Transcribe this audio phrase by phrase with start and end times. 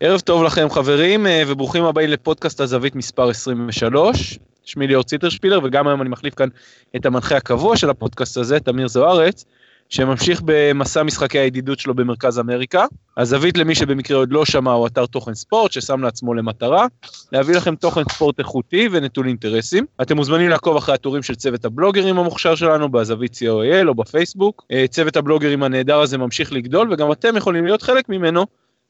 [0.00, 4.38] ערב טוב לכם חברים אה, וברוכים הבאים לפודקאסט הזווית מספר 23.
[4.64, 6.48] שמי ליאור ציטרשפילר וגם היום אני מחליף כאן
[6.96, 9.44] את המנחה הקבוע של הפודקאסט הזה, תמיר זוארץ,
[9.88, 12.84] שממשיך במסע משחקי הידידות שלו במרכז אמריקה.
[13.16, 16.86] הזווית למי שבמקרה עוד לא שמע הוא אתר תוכן ספורט ששם לעצמו למטרה
[17.32, 19.86] להביא לכם תוכן ספורט איכותי ונטול אינטרסים.
[20.02, 24.64] אתם מוזמנים לעקוב אחרי הטורים של צוות הבלוגרים המוכשר שלנו בזווית co.il או בפייסבוק.
[24.72, 28.46] אה, צוות הבלוגרים הנהדר הזה ממשיך לגדול וגם אתם יכולים להיות חלק ממנו.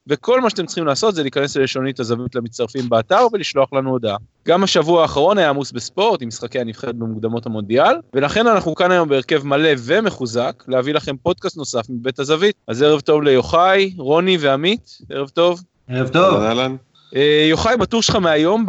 [0.09, 4.17] וכל מה שאתם צריכים לעשות זה להיכנס ללשונית הזווית למצטרפים באתר ולשלוח לנו הודעה.
[4.47, 9.09] גם השבוע האחרון היה עמוס בספורט עם משחקי הנבחרת במוקדמות המונדיאל, ולכן אנחנו כאן היום
[9.09, 12.55] בהרכב מלא ומחוזק להביא לכם פודקאסט נוסף מבית הזווית.
[12.67, 15.61] אז ערב טוב ליוחאי, רוני ועמית, ערב טוב.
[15.87, 16.35] ערב טוב.
[16.35, 16.75] אהלן.
[17.15, 18.65] אה, יוחאי, בטור שלך מהיום,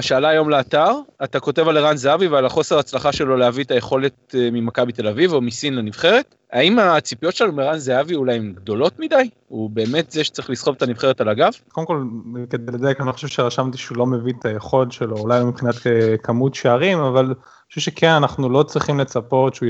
[0.00, 0.92] שעלה היום לאתר,
[1.24, 5.08] אתה כותב על ערן זהבי ועל החוסר הצלחה שלו להביא את היכולת אה, ממכבי תל
[5.08, 6.34] אביב או מסין לנבחרת.
[6.52, 9.30] האם הציפיות שלנו מערן זהבי אולי הן גדולות מדי?
[9.48, 11.52] הוא באמת זה שצריך לסחוב את הנבחרת על הגב?
[11.68, 12.04] קודם כל,
[12.50, 15.74] כדי לדייק, אני לא חושב שרשמתי שהוא לא מביא את היכולת שלו, אולי לא מבחינת
[16.22, 17.34] כמות שערים, אבל אני
[17.68, 19.68] חושב שכן, אנחנו לא צריכים לצפות שהוא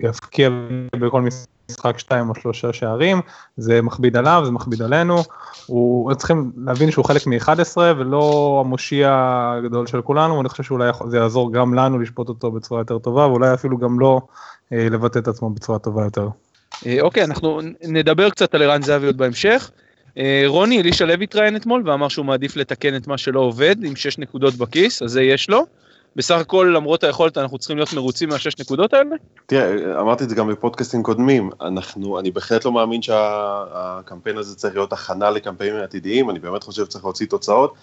[0.00, 0.50] יבקיע
[0.96, 1.55] בכל משחק.
[1.70, 3.20] משחק שתיים או שלושה שערים,
[3.56, 5.22] זה מכביד עליו, זה מכביד עלינו,
[5.66, 9.10] הוא צריכים להבין שהוא חלק מ-11 ולא המושיע
[9.58, 13.26] הגדול של כולנו, ואני חושב שאולי זה יעזור גם לנו לשפוט אותו בצורה יותר טובה,
[13.26, 14.20] ואולי אפילו גם לא
[14.72, 16.28] אה, לבטא את עצמו בצורה טובה יותר.
[16.86, 19.70] אה, אוקיי, אנחנו נדבר קצת על ערן זהבי עוד בהמשך.
[20.18, 23.96] אה, רוני, אלישע לוי התראיין אתמול ואמר שהוא מעדיף לתקן את מה שלא עובד עם
[23.96, 25.66] 6 נקודות בכיס, אז זה יש לו.
[26.16, 29.16] בסך הכל למרות היכולת אנחנו צריכים להיות מרוצים מהשש נקודות האלה?
[29.46, 34.74] תראה, אמרתי את זה גם בפודקאסטים קודמים, אנחנו, אני בהחלט לא מאמין שהקמפיין הזה צריך
[34.74, 37.74] להיות הכנה לקמפיינים עתידיים, אני באמת חושב שצריך להוציא תוצאות.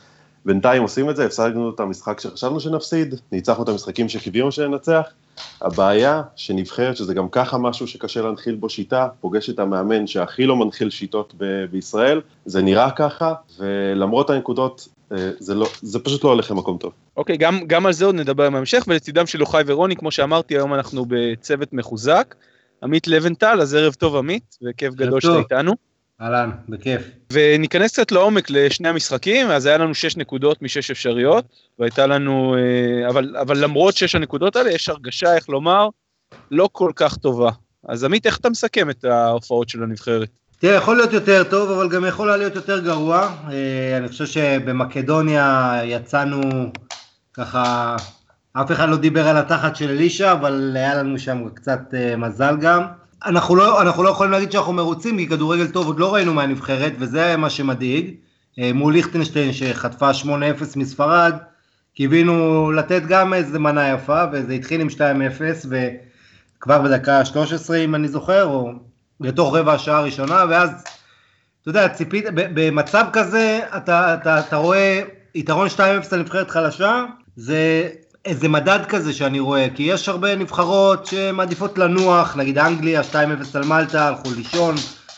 [0.46, 5.02] בינתיים עושים את זה, הפסדנו את המשחק שחשבנו שנפסיד, ניצחנו את המשחקים שקיווינו שננצח.
[5.62, 10.56] הבעיה שנבחרת, שזה גם ככה משהו שקשה להנחיל בו שיטה, פוגש את המאמן שהכי לא
[10.56, 14.88] מנחיל שיטות ב- בישראל, זה נראה ככה, ולמרות הנקודות,
[15.40, 16.92] זה, לא, זה פשוט לא הולך למקום טוב.
[17.18, 20.74] אוקיי, גם, גם על זה עוד נדבר בהמשך, ולצידם של יוחאי ורוני, כמו שאמרתי, היום
[20.74, 22.36] אנחנו בצוות מחוזק.
[22.84, 25.74] עמית לבנטל, אז ערב טוב עמית, וכיף גדול שאתה איתנו.
[26.22, 27.02] אהלן, בכיף.
[27.34, 31.46] וניכנס קצת לעומק לשני המשחקים, אז היה לנו שש נקודות משש אפשריות,
[31.80, 35.88] והייתה לנו, אה, אבל, אבל למרות שש הנקודות האלה, יש הרגשה, איך לומר,
[36.52, 37.52] לא כל כך טובה.
[37.88, 40.30] אז עמית, איך אתה מסכם את ההופעות של הנבחרת?
[40.64, 43.30] תראה, יכול להיות יותר טוב, אבל גם יכול להיות יותר גרוע.
[43.52, 46.42] אה, אני חושב שבמקדוניה יצאנו
[47.34, 47.96] ככה,
[48.54, 52.58] אף אחד לא דיבר על התחת של אלישע, אבל היה לנו שם קצת אה, מזל
[52.62, 52.84] גם.
[53.26, 56.94] אנחנו לא, אנחנו לא יכולים להגיד שאנחנו מרוצים, כי כדורגל טוב עוד לא ראינו מהנבחרת,
[57.00, 58.14] וזה מה שמדאיג.
[58.60, 60.26] אה, מול ליכטנשטיין שחטפה 8-0
[60.76, 61.34] מספרד,
[61.96, 65.00] קיווינו לתת גם איזה מנה יפה, וזה התחיל עם 2-0,
[66.60, 68.72] וכבר בדקה 13 אם אני זוכר, או
[69.20, 70.70] לתוך רבע השעה הראשונה, ואז,
[71.62, 75.02] אתה יודע, ציפית, במצב כזה, אתה, אתה, אתה רואה
[75.36, 75.80] יתרון 2-0
[76.12, 77.90] לנבחרת חלשה, זה
[78.26, 83.16] איזה מדד כזה שאני רואה, כי יש הרבה נבחרות שמעדיפות לנוח, נגיד אנגליה 2-0
[83.54, 84.76] על מלטה, הלכו לישון,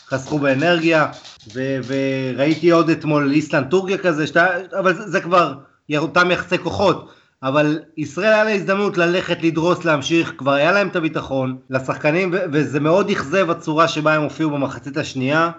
[0.08, 1.06] חסכו באנרגיה,
[1.54, 4.38] ו- וראיתי עוד אתמול איסלנד טורקיה כזה, שתי,
[4.78, 5.54] אבל זה, זה כבר
[5.96, 7.10] אותם יחסי כוחות,
[7.42, 12.80] אבל ישראל היה לה הזדמנות ללכת, לדרוס, להמשיך, כבר היה להם את הביטחון לשחקנים, וזה
[12.80, 15.50] מאוד אכזב הצורה שבה הם הופיעו במחצית השנייה.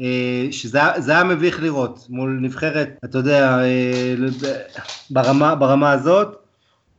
[0.00, 4.14] אה, שזה היה מביך לראות מול נבחרת, אתה יודע, אה,
[5.10, 6.44] ברמה, ברמה הזאת.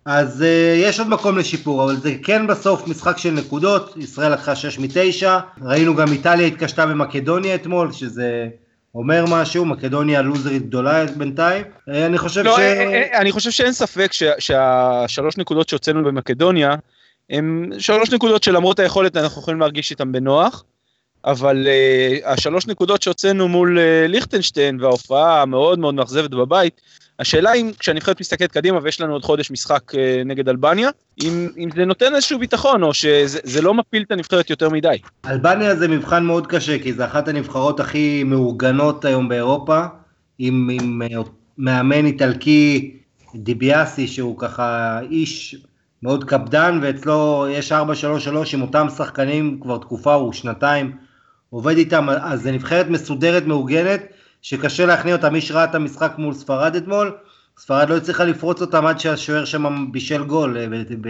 [0.05, 0.45] אז uh,
[0.83, 5.25] יש עוד מקום לשיפור, אבל זה כן בסוף משחק של נקודות, ישראל לקחה 6 מ-9,
[5.61, 8.47] ראינו גם איטליה התקשתה במקדוניה אתמול, שזה
[8.95, 12.59] אומר משהו, מקדוניה לוזרית גדולה בינתיים, uh, אני חושב לא, ש...
[12.59, 16.75] אה, אני חושב שאין ספק שה, שהשלוש נקודות שהוצאנו במקדוניה,
[17.29, 20.63] הם שלוש נקודות שלמרות היכולת אנחנו יכולים להרגיש איתן בנוח,
[21.25, 26.81] אבל uh, השלוש נקודות שהוצאנו מול uh, ליכטנשטיין וההופעה המאוד מאוד מאכזבת בבית,
[27.19, 30.89] השאלה אם כשהנבחרת מסתכלת קדימה ויש לנו עוד חודש משחק uh, נגד אלבניה,
[31.23, 34.97] אם, אם זה נותן איזשהו ביטחון או שזה לא מפיל את הנבחרת יותר מדי.
[35.25, 39.85] אלבניה זה מבחן מאוד קשה, כי זה אחת הנבחרות הכי מאורגנות היום באירופה,
[40.39, 41.01] עם, עם
[41.57, 42.97] מאמן איטלקי
[43.35, 45.55] דיביאסי שהוא ככה איש
[46.03, 47.75] מאוד קפדן, ואצלו יש 4-3-3
[48.53, 50.91] עם אותם שחקנים כבר תקופה, הוא שנתיים
[51.49, 54.01] עובד איתם, אז זה נבחרת מסודרת, מאורגנת,
[54.45, 57.11] שקשה להכניע אותה, מי שראה את המשחק מול ספרד אתמול,
[57.57, 61.09] ספרד לא הצליחה לפרוץ אותם עד שהשוער שם בישל גול, ב, ב,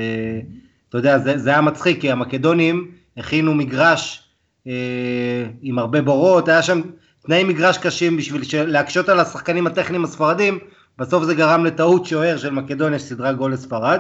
[0.90, 4.24] אתה יודע, זה, זה היה מצחיק, כי המקדונים הכינו מגרש
[4.68, 6.82] אה, עם הרבה בורות, היה שם
[7.26, 10.60] תנאי מגרש קשים בשביל להקשות על השחקנים הטכניים הספרדים,
[10.98, 14.00] בסוף זה גרם לטעות שוער של מקדוניה שסידרה גול לספרד.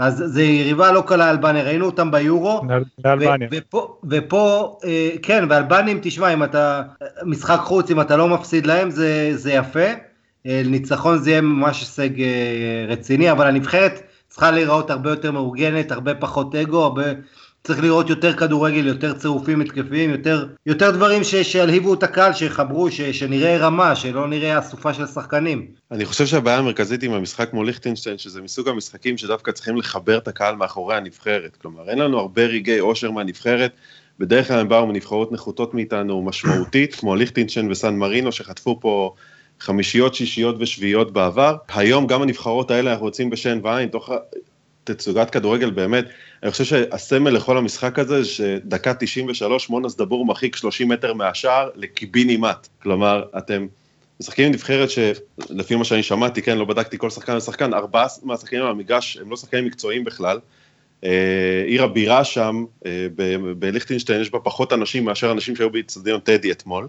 [0.00, 2.62] אז זה יריבה לא קלה אלבניה, ראינו אותם ביורו.
[3.04, 3.48] לאלבניה.
[3.52, 6.82] ופה, ופה, אה, כן, ואלבנים, תשמע, אם אתה,
[7.24, 9.86] משחק חוץ, אם אתה לא מפסיד להם, זה, זה יפה.
[10.46, 15.92] אה, ניצחון זה יהיה ממש הישג אה, רציני, אבל הנבחרת צריכה להיראות הרבה יותר מאורגנת,
[15.92, 17.04] הרבה פחות אגו, הרבה...
[17.64, 22.90] צריך לראות יותר כדורגל, יותר צירופים התקפיים, יותר, יותר דברים ש, שילהיבו את הקהל, שיחברו,
[22.90, 25.66] ש, שנראה רמה, שלא נראה אסופה של שחקנים.
[25.90, 30.28] אני חושב שהבעיה המרכזית עם המשחק כמו ליכטנשטיין, שזה מסוג המשחקים שדווקא צריכים לחבר את
[30.28, 31.56] הקהל מאחורי הנבחרת.
[31.62, 33.72] כלומר, אין לנו הרבה רגעי אושר מהנבחרת,
[34.18, 39.14] בדרך כלל הם באו מנבחרות נחותות מאיתנו משמעותית, כמו ליכטנשטיין וסן מרינו, שחטפו פה
[39.60, 41.56] חמישיות, שישיות ושביעיות בעבר.
[41.68, 44.10] היום גם הנבחרות האלה אנחנו יוצאים בשן ועין, תוך
[44.84, 46.04] תצוגת כדורגל באמת.
[46.42, 52.68] אני חושב שהסמל לכל המשחק הזה, שדקה 93, מונס דבור מרחיק 30 מטר מהשער לקיבינימט.
[52.82, 53.66] כלומר, אתם
[54.20, 58.62] משחקים עם נבחרת שלפי מה שאני שמעתי, כן, לא בדקתי כל שחקן ושחקן, ארבעה מהשחקנים
[58.62, 60.38] על המגרש הם לא שחקנים מקצועיים בכלל.
[61.04, 63.06] אה, עיר הבירה שם, אה,
[63.58, 66.88] בליכטינשטיין, יש בה פחות אנשים מאשר אנשים שהיו באיצטדיון טדי אתמול.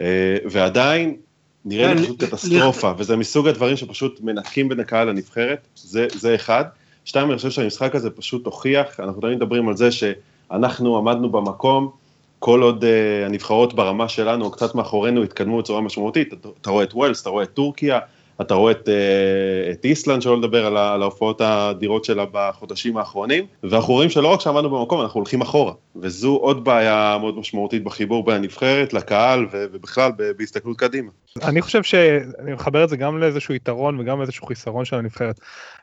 [0.00, 1.16] אה, ועדיין,
[1.64, 6.34] נראה לי כן, פשוט קטסטרופה, וזה מסוג הדברים שפשוט מנקים בין הקהל לנבחרת, זה, זה
[6.34, 6.64] אחד.
[7.04, 11.90] שתיים, אני חושב שהמשחק הזה פשוט הוכיח, אנחנו תמיד מדברים על זה שאנחנו עמדנו במקום,
[12.38, 16.94] כל עוד uh, הנבחרות ברמה שלנו, קצת מאחורינו, התקדמו בצורה משמעותית, אתה, אתה רואה את
[16.94, 17.98] ווילס, אתה רואה את טורקיה,
[18.40, 23.46] אתה רואה את, uh, את איסלנד, שלא לדבר על, על ההופעות האדירות שלה בחודשים האחרונים,
[23.62, 28.24] ואנחנו רואים שלא רק שעמדנו במקום, אנחנו הולכים אחורה, וזו עוד בעיה מאוד משמעותית בחיבור
[28.24, 31.10] בין הנבחרת לקהל, ובכלל בהסתכלות קדימה.
[31.42, 35.40] אני חושב שאני מחבר את זה גם לאיזשהו יתרון וגם לאיזשהו חיסרון של הנבחרת.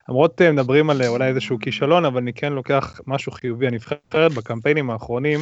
[0.09, 3.67] למרות אה, מדברים על אה, אולי איזשהו כישלון, אבל אני כן לוקח משהו חיובי.
[3.67, 5.39] הנבחרת בקמפיינים האחרונים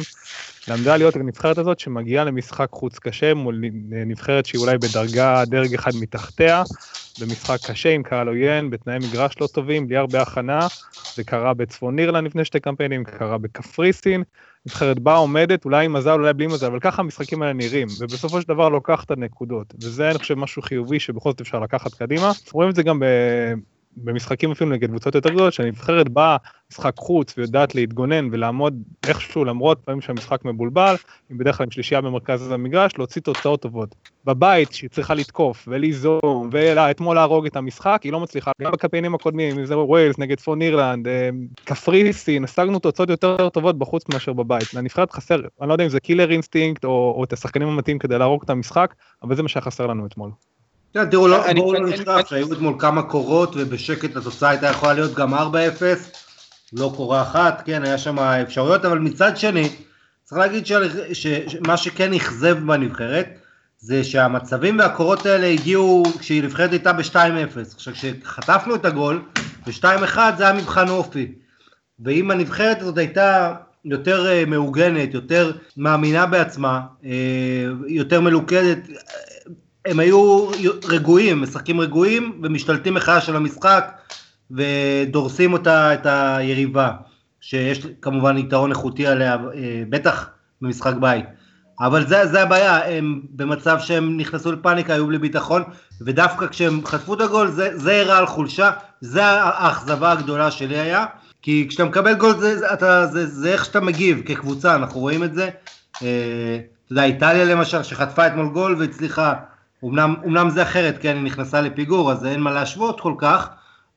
[0.68, 3.62] למדה להיות הנבחרת הזאת שמגיעה למשחק חוץ קשה מול
[4.06, 6.62] נבחרת שהיא אולי בדרגה דרג אחד מתחתיה,
[7.20, 10.66] במשחק קשה עם קהל עוין, בתנאי מגרש לא טובים, בלי הרבה הכנה.
[11.14, 14.22] זה קרה בצפון אירלנד לפני שתי קמפיינים, קרה בקפריסין.
[14.66, 18.40] נבחרת באה עומדת, אולי עם מזל, אולי בלי מזל, אבל ככה המשחקים האלה נראים, ובסופו
[18.40, 22.32] של דבר לוקח את הנקודות, וזה אני חושב משהו חיובי שבכל זאת אפשר לקחת קדימה.
[22.52, 23.02] רואים את זה גם
[23.96, 26.36] במשחקים אפילו נגד קבוצות יותר גדולות, שהנבחרת באה
[26.72, 30.94] משחק חוץ ויודעת להתגונן ולעמוד איכשהו למרות פעמים שהמשחק מבולבל,
[31.28, 33.94] היא בדרך כלל עם שלישייה במרכז המגרש, להוציא תוצאות טובות.
[34.24, 38.50] בבית שהיא צריכה לתקוף וליזום ואתמול להרוג את המשחק, היא לא מצליחה.
[38.62, 41.30] גם בקמפיינים הקודמים, אם זה ווילס נגד צפון אירלנד, אה,
[41.64, 44.74] קפריסין, השגנו תוצאות יותר טובות בחוץ מאשר בבית.
[44.74, 48.18] לנבחרת חסר, אני לא יודע אם זה killer instinct או, או את השחקנים המתאים כדי
[48.18, 50.30] להרוג את המשחק, אבל זה מה שהיה חסר לנו אתמול.
[50.92, 55.34] תראו, לא, בואו לא נשכח שהיו אתמול כמה קורות ובשקט התוצאה הייתה יכולה להיות גם
[55.34, 55.38] 4-0,
[56.72, 59.68] לא קורה אחת, כן, היה שם אפשרויות, אבל מצד שני,
[60.24, 60.66] צריך להגיד
[61.12, 63.28] שמה שכן אכזב בנבחרת,
[63.78, 67.74] זה שהמצבים והקורות האלה הגיעו כשהיא נבחרת הייתה ב-2-0.
[67.74, 69.22] עכשיו כשחטפנו את הגול,
[69.66, 71.32] ב-2-1 זה היה מבחן אופי.
[72.00, 73.54] ואם הנבחרת הזאת הייתה
[73.84, 77.06] יותר uh, מאורגנת, יותר מאמינה בעצמה, uh,
[77.88, 78.78] יותר מלוכדת,
[79.90, 80.48] הם היו
[80.84, 83.92] רגועים, משחקים רגועים ומשתלטים מחדש על המשחק
[84.50, 86.90] ודורסים אותה, את היריבה,
[87.40, 90.30] שיש כמובן יתרון איכותי עליה, אה, בטח
[90.62, 91.24] במשחק בית.
[91.80, 95.62] אבל זה, זה הבעיה, הם במצב שהם נכנסו לפאניקה, היו בלי ביטחון,
[96.00, 98.70] ודווקא כשהם חטפו את הגול, זה, זה הראה על חולשה,
[99.00, 101.06] זה האכזבה הגדולה שלי היה,
[101.42, 105.34] כי כשאתה מקבל גול זה, אתה, זה, זה איך שאתה מגיב כקבוצה, אנחנו רואים את
[105.34, 105.48] זה.
[106.02, 109.34] אה, אתה יודע, איטליה למשל, שחטפה אתמול גול והצליחה
[109.84, 113.48] אמנם, אמנם זה אחרת, כי אני נכנסה לפיגור, אז אין מה להשוות כל כך,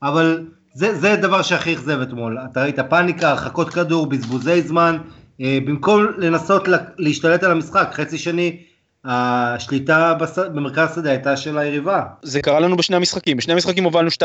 [0.03, 2.37] אבל זה, זה דבר שהכי אכזב אתמול.
[2.51, 4.97] אתה ראית פאניקה, הרחקות כדור, בזבוזי זמן,
[5.41, 8.57] אה, במקום לנסות לה, להשתלט על המשחק, חצי שני,
[9.05, 10.39] השליטה בס...
[10.39, 12.03] במרכז השדה הייתה של היריבה.
[12.23, 14.23] זה קרה לנו בשני המשחקים, בשני המשחקים הובלנו 2-0,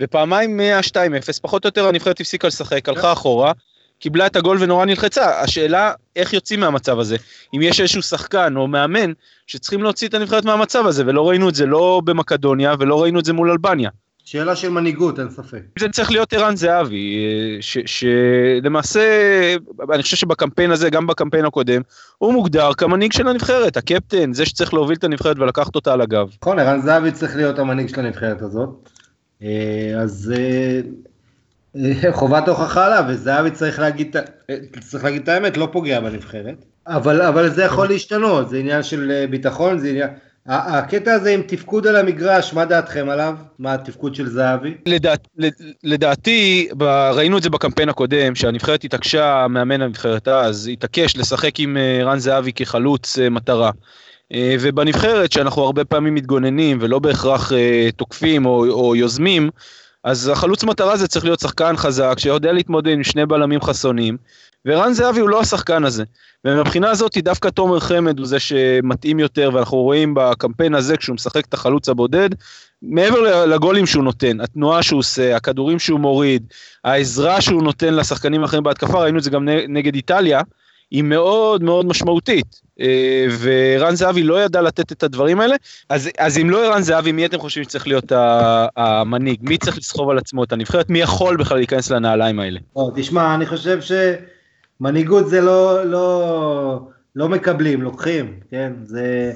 [0.00, 3.52] ופעמיים מה-2-0, פחות או יותר הנבחרת הפסיקה לשחק, הלכה אחורה.
[4.02, 5.40] קיבלה את הגול ונורא נלחצה.
[5.40, 7.16] השאלה, איך יוצאים מהמצב הזה?
[7.54, 9.12] אם יש איזשהו שחקן או מאמן
[9.46, 13.24] שצריכים להוציא את הנבחרת מהמצב הזה, ולא ראינו את זה לא במקדוניה ולא ראינו את
[13.24, 13.90] זה מול אלבניה.
[14.24, 15.62] שאלה של מנהיגות, אין ספק.
[15.78, 17.16] זה צריך להיות ערן זהבי,
[17.86, 19.00] שלמעשה,
[19.92, 21.82] אני חושב שבקמפיין הזה, גם בקמפיין הקודם,
[22.18, 26.28] הוא מוגדר כמנהיג של הנבחרת, הקפטן, זה שצריך להוביל את הנבחרת ולקחת אותה על הגב.
[26.42, 28.68] נכון, ערן זהבי צריך להיות המנהיג של הנבחרת הזאת.
[29.42, 30.80] אה, אז אה,
[32.12, 34.16] חובת הוכחה עליו, וזהבי צריך להגיד,
[34.80, 36.64] צריך להגיד את האמת, לא פוגע בנבחרת.
[36.86, 40.08] אבל, אבל זה יכול להשתנות, זה עניין של אה, ביטחון, זה עניין...
[40.46, 43.34] הקטע הזה עם תפקוד על המגרש, מה דעתכם עליו?
[43.58, 44.74] מה התפקוד של זהבי?
[44.86, 45.28] לדעת,
[45.84, 46.68] לדעתי,
[47.12, 52.18] ראינו את זה בקמפיין הקודם, שהנבחרת התעקשה, מאמן הנבחרת אז, התעקש לשחק עם אה, רן
[52.18, 53.70] זהבי כחלוץ אה, מטרה.
[54.60, 57.52] ובנבחרת, שאנחנו הרבה פעמים מתגוננים ולא בהכרח
[57.96, 59.50] תוקפים או, או יוזמים,
[60.04, 64.16] אז החלוץ מטרה זה צריך להיות שחקן חזק, שיודע להתמודד עם שני בלמים חסונים,
[64.66, 66.04] ורן זהבי הוא לא השחקן הזה.
[66.44, 71.46] ומבחינה הזאת דווקא תומר חמד הוא זה שמתאים יותר, ואנחנו רואים בקמפיין הזה כשהוא משחק
[71.46, 72.30] את החלוץ הבודד,
[72.82, 76.46] מעבר לגולים שהוא נותן, התנועה שהוא עושה, הכדורים שהוא מוריד,
[76.84, 80.40] העזרה שהוא נותן לשחקנים האחרים בהתקפה, ראינו את זה גם נגד איטליה,
[80.90, 82.61] היא מאוד מאוד משמעותית.
[82.80, 85.56] אה, ורן זהבי לא ידע לתת את הדברים האלה,
[85.88, 88.12] אז, אז אם לא ערן זהבי, מי אתם חושבים שצריך להיות
[88.76, 89.38] המנהיג?
[89.42, 90.90] מי צריך לסחוב על עצמו את הנבחרת?
[90.90, 92.60] מי יכול בכלל להיכנס לנעליים האלה?
[92.76, 93.78] או, תשמע, אני חושב
[94.80, 96.80] שמנהיגות זה לא, לא,
[97.16, 98.72] לא מקבלים, לוקחים, כן?
[98.84, 99.32] זה...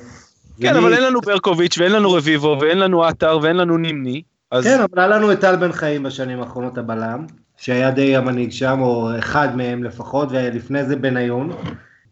[0.60, 0.78] כן, ומי...
[0.78, 4.22] אבל אין לנו ברקוביץ' ואין לנו רביבו ואין לנו עטר ואין לנו נימני.
[4.50, 4.64] אז...
[4.64, 7.26] כן, אבל היה לנו את טל בן חיים בשנים האחרונות הבלם,
[7.56, 11.52] שהיה די המנהיג שם, או אחד מהם לפחות, ולפני זה בניון.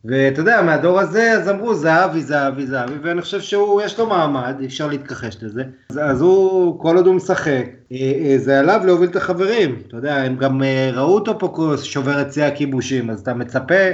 [0.05, 4.57] ואתה יודע, מהדור הזה, אז אמרו זהבי, זהבי, זהבי, ואני חושב שהוא, יש לו מעמד,
[4.61, 5.63] אי אפשר להתכחש לזה.
[5.91, 9.83] אז, אז הוא, כל עוד הוא משחק, אה, אה, זה עליו להוביל את החברים.
[9.89, 13.85] אתה יודע, הם גם אה, ראו אותו פה שובר את שיא הכיבושים, אז אתה מצפה,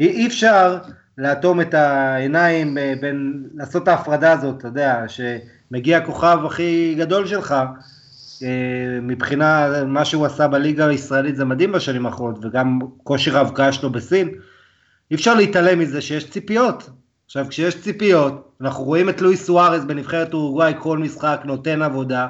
[0.00, 0.78] אי, אי אפשר
[1.18, 7.54] לאטום את העיניים בין, לעשות ההפרדה הזאת, אתה יודע, שמגיע הכוכב הכי גדול שלך,
[9.02, 14.28] מבחינה מה שהוא עשה בליגה הישראלית זה מדהים בשנים האחרונות, וגם כושר ההבקעה שלו בסין.
[15.10, 16.90] אי אפשר להתעלם מזה שיש ציפיות.
[17.26, 22.26] עכשיו, כשיש ציפיות, אנחנו רואים את לואיס סוארז בנבחרת אורוגוואי כל משחק נותן עבודה,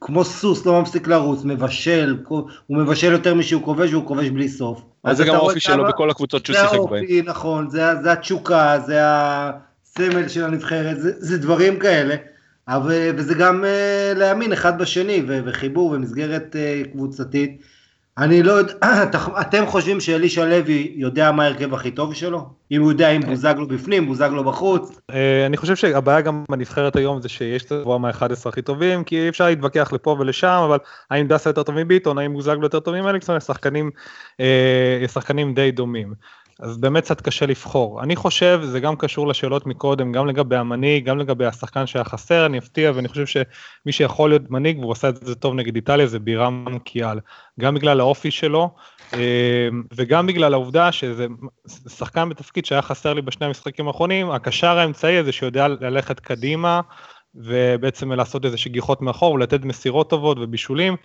[0.00, 4.82] כמו סוס לא מפסיק לרוץ, מבשל, הוא מבשל יותר משהוא כובש והוא כובש בלי סוף.
[5.04, 6.80] אז זה גם האופי שלו בכל הקבוצות שהוא שיחק בהן.
[6.80, 12.14] זה האופי, נכון, זה, זה התשוקה, זה הסמל של הנבחרת, זה, זה דברים כאלה.
[12.68, 17.62] אבל, וזה גם uh, להאמין אחד בשני, וחיבור ומסגרת uh, קבוצתית.
[18.18, 18.72] אני לא יודע,
[19.40, 22.48] אתם חושבים שאלישע לוי יודע מה ההרכב הכי טוב שלו?
[22.72, 23.28] אם הוא יודע אם כן.
[23.28, 25.00] בוזגלו בפנים, בוזגלו בחוץ?
[25.10, 29.18] אה, אני חושב שהבעיה גם בנבחרת היום זה שיש את הגבוהה מה-11 הכי טובים, כי
[29.18, 30.78] אי אפשר להתווכח לפה ולשם, אבל
[31.10, 33.36] האם דסה יותר טוב מביטון, האם בוזגלו יותר טוב ממליקסון,
[34.40, 36.14] אה, שחקנים די דומים.
[36.60, 38.02] אז באמת קצת קשה לבחור.
[38.02, 42.46] אני חושב, זה גם קשור לשאלות מקודם, גם לגבי המנהיג, גם לגבי השחקן שהיה חסר,
[42.46, 46.06] אני אפתיע, ואני חושב שמי שיכול להיות מנהיג, והוא עשה את זה טוב נגד איטליה,
[46.06, 47.18] זה בירם קיאל.
[47.60, 48.70] גם בגלל האופי שלו,
[49.14, 51.26] אה, וגם בגלל העובדה שזה
[51.88, 56.80] שחקן בתפקיד שהיה חסר לי בשני המשחקים האחרונים, הקשר האמצעי הזה שיודע ללכת קדימה,
[57.34, 60.96] ובעצם לעשות איזה שגיחות מאחור ולתת מסירות טובות ובישולים.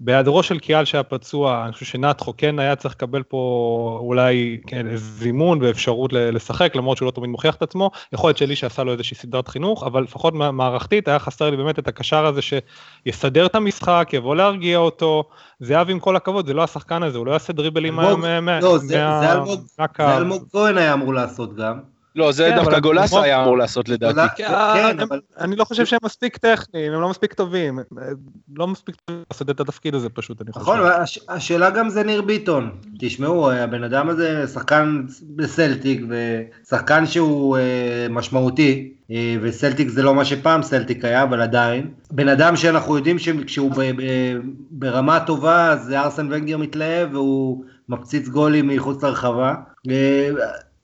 [0.00, 4.86] בהיעדרו של קיאל שהיה פצוע, אני חושב שנטחו כן היה צריך לקבל פה אולי כן,
[4.96, 7.90] זימון ואפשרות לשחק, למרות שהוא לא תמיד מוכיח את עצמו.
[8.12, 11.78] יכול להיות שאלישע עשה לו איזושהי סדרת חינוך, אבל לפחות מערכתית היה חסר לי באמת
[11.78, 15.24] את הקשר הזה שיסדר את המשחק, יבוא להרגיע אותו.
[15.60, 18.02] זהבי עם כל הכבוד, זה לא השחקן הזה, הוא לא יעשה דריבלים מה...
[18.60, 21.97] לא, זה אלמוג כהן היה אמור לעשות גם.
[22.18, 24.36] לא, זה כן, דווקא גולסה היה אמור לעשות לדעתי.
[24.36, 24.48] כן,
[24.98, 25.06] כן,
[25.38, 27.78] אני לא חושב שהם מספיק טכניים, הם לא מספיק טובים,
[28.56, 30.62] לא מספיק טובים לעשות את התפקיד הזה פשוט, אני חושב.
[30.62, 30.80] נכון,
[31.28, 32.70] השאלה גם זה ניר ביטון.
[32.98, 35.02] תשמעו, הבן אדם הזה שחקן
[35.36, 41.90] בסלטיק, ושחקן שהוא אה, משמעותי, אה, וסלטיק זה לא מה שפעם סלטיק היה, אבל עדיין.
[42.10, 43.72] בן אדם שאנחנו יודעים שכשהוא
[44.70, 49.54] ברמה טובה, אז ארסן ונגר מתלהב, והוא מפציץ גולים מחוץ לרחבה.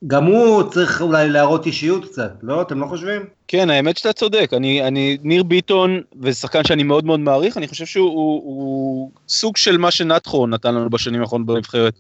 [0.06, 2.62] גם הוא צריך אולי להראות אישיות קצת, לא?
[2.62, 3.23] אתם לא חושבים?
[3.49, 4.50] כן, האמת שאתה צודק.
[4.52, 9.56] אני, אני, ניר ביטון, ושחקן שאני מאוד מאוד מעריך, אני חושב שהוא הוא, הוא סוג
[9.56, 11.94] של מה שנטחו נתן לנו בשנים האחרונות בנבחרת.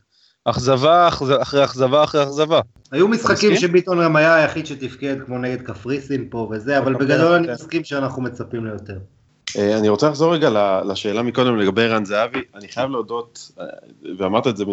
[0.44, 2.60] אכזבה אחרי אכזבה אחרי אכזבה.
[2.92, 7.52] היו משחקים שביטון גם היה היחיד שתפקד, כמו נגד קפריסין פה וזה, אבל בגדול אני
[7.52, 8.98] מסכים שאנחנו מצפים ליותר.
[9.58, 10.50] אה, אני רוצה לחזור רגע
[10.84, 13.64] לשאלה מקודם לגבי ערן זהבי, אני חייב להודות, אה,
[14.18, 14.64] ואמרת את זה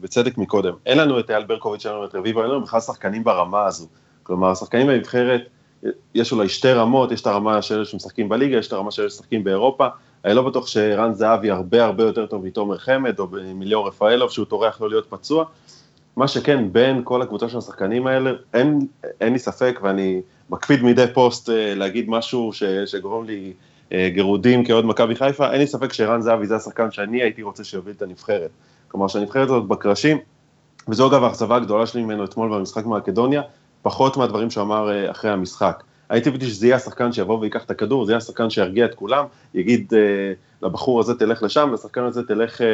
[0.00, 3.24] בצדק מקודם, אין לנו את אייל ברקוביץ', אין לנו את רביבו, אין לנו בכלל שחקנים
[3.24, 3.86] ברמה הזו.
[4.22, 5.40] כלומר, שחקנים בנבחרת,
[6.14, 9.02] יש אולי שתי רמות, יש את הרמה של אלה שמשחקים בליגה, יש את הרמה של
[9.02, 9.86] אלה שמשחקים באירופה.
[10.24, 14.46] אני לא בטוח שערן זהבי הרבה הרבה יותר טוב מתומר חמד, או מליאור רפאלוב, שהוא
[14.46, 15.44] טורח לא להיות פצוע.
[16.16, 18.86] מה שכן, בין כל הקבוצה של השחקנים האלה, אין,
[19.20, 23.71] אין לי ספק, ואני מקפיד מדי פוסט אה, להגיד משהו ש, שגורם לי אה,
[24.08, 27.94] גירודים כאוהד מכבי חיפה, אין לי ספק שערן זהבי זה השחקן שאני הייתי רוצה שיוביל
[27.96, 28.50] את הנבחרת.
[28.88, 30.18] כלומר שהנבחרת הזאת בקרשים,
[30.88, 33.42] וזו אגב האכזבה הגדולה שלי ממנו אתמול במשחק מקדוניה,
[33.82, 35.82] פחות מהדברים שהוא אמר אה, אחרי המשחק.
[36.08, 39.24] הייתי ציפיתי שזה יהיה השחקן שיבוא ויקח את הכדור, זה יהיה השחקן שירגיע את כולם,
[39.54, 40.32] יגיד אה,
[40.62, 42.66] לבחור הזה תלך לשם, לשחקן הזה תלך אה,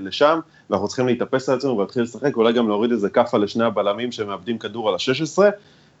[0.00, 0.38] לשם,
[0.70, 4.58] ואנחנו צריכים להתאפס על עצמנו ולהתחיל לשחק, ואולי גם להוריד איזה כאפה לשני הבלמים שמאבדים
[4.58, 5.38] כדור על ה-16,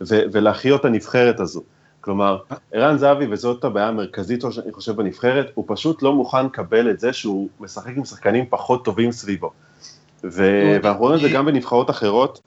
[0.00, 1.62] ולהחיות את הנבחרת הזו.
[2.06, 2.38] כלומר,
[2.72, 7.12] ערן זהבי, וזאת הבעיה המרכזית שאני חושב בנבחרת, הוא פשוט לא מוכן לקבל את זה
[7.12, 9.50] שהוא משחק עם שחקנים פחות טובים סביבו.
[10.24, 12.40] ואנחנו רואים את זה גם בנבחרות אחרות.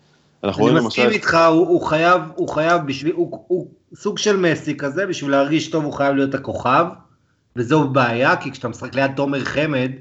[0.44, 1.02] אנחנו רואים למשל...
[1.02, 5.68] אני מסכים איתך, הוא חייב, הוא חייב בשביל, הוא סוג של מסי כזה, בשביל להרגיש
[5.68, 6.86] טוב הוא חייב להיות הכוכב,
[7.56, 9.92] וזו בעיה, כי כשאתה משחק ליד תומר חמד,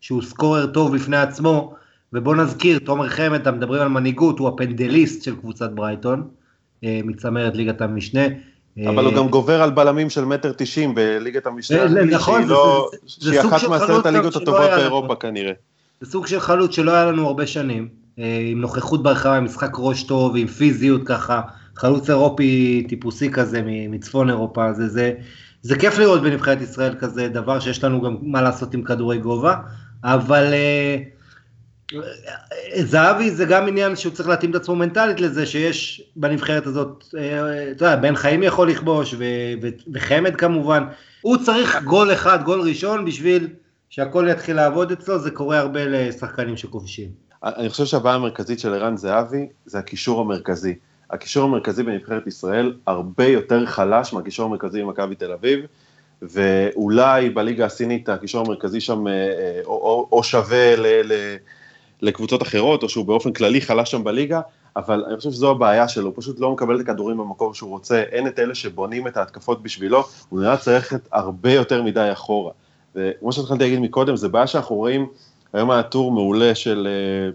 [0.00, 1.74] שהוא סקורר טוב בפני עצמו,
[2.12, 6.28] ובוא נזכיר, תומר חמד, אתה מדברים על מנהיגות, הוא הפנדליסט של קבוצת ברייטון,
[6.84, 8.22] אה, מצמרת ליגת המשנה.
[8.84, 12.42] אבל הוא גם גובר על בלמים של מטר תשעים בליגת המשנה, נכון,
[13.06, 15.52] שהיא אחת מעשרת הליגות הטובות באירופה כנראה.
[16.00, 20.02] זה סוג של חלוץ שלא היה לנו הרבה שנים, עם נוכחות ברחבה, עם משחק ראש
[20.02, 21.40] טוב, עם פיזיות ככה,
[21.76, 25.12] חלוץ אירופי טיפוסי כזה מצפון אירופה, זה, זה,
[25.62, 29.56] זה כיף לראות בנבחרת ישראל כזה דבר שיש לנו גם מה לעשות עם כדורי גובה,
[30.04, 31.15] אבל uh,
[32.82, 37.16] זהבי זה גם עניין שהוא צריך להתאים את עצמו מנטלית לזה שיש בנבחרת הזאת, uh,
[37.70, 39.24] אתה יודע, בן חיים יכול לכבוש ו,
[39.62, 40.84] ו, וחמד כמובן,
[41.20, 43.48] הוא צריך גול אחד, גול ראשון בשביל
[43.90, 47.08] שהכל יתחיל לעבוד אצלו, זה קורה הרבה לשחקנים שכובשים.
[47.42, 50.74] אני חושב שהבעיה המרכזית של ערן זהבי זה הקישור המרכזי.
[51.10, 55.60] הקישור המרכזי בנבחרת ישראל הרבה יותר חלש מהקישור המרכזי במכבי תל אביב,
[56.22, 61.36] ואולי בליגה הסינית הקישור המרכזי שם אה, אה, או, או, או שווה ל, ל,
[62.02, 64.40] לקבוצות אחרות, או שהוא באופן כללי חלש שם בליגה,
[64.76, 68.02] אבל אני חושב שזו הבעיה שלו, הוא פשוט לא מקבל את הכדורים במקום שהוא רוצה,
[68.02, 72.52] אין את אלה שבונים את ההתקפות בשבילו, הוא נראה צריך את הרבה יותר מדי אחורה.
[72.94, 75.06] וכמו שהתחלתי להגיד מקודם, זה בעיה שאנחנו רואים,
[75.52, 76.88] היום היה טור מעולה של...
[76.90, 77.30] אה,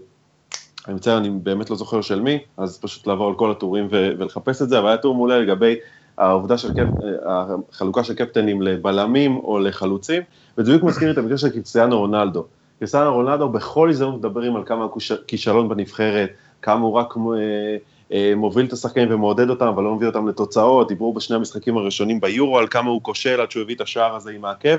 [0.86, 4.62] אני מצטער, אני באמת לא זוכר של מי, אז פשוט לעבור על כל הטורים ולחפש
[4.62, 5.76] את זה, אבל היה טור מעולה לגבי
[6.18, 6.88] העובדה של קפ...
[7.26, 10.22] החלוקה של קפטנים לבלמים או לחלוצים,
[10.58, 12.44] וזה בדיוק מזכיר את המקרה של קריסטיאנו רונלדו.
[12.82, 14.86] קריסטיאנו רונלדו בכל הזדמנות מדברים על כמה
[15.26, 16.30] כישלון בנבחרת,
[16.62, 17.76] כמה הוא רק אה,
[18.12, 22.20] אה, מוביל את השחקנים ומעודד אותם, אבל לא מביא אותם לתוצאות, דיברו בשני המשחקים הראשונים
[22.20, 24.76] ביורו על כמה הוא כושל עד שהוא הביא את השער הזה עם העקב,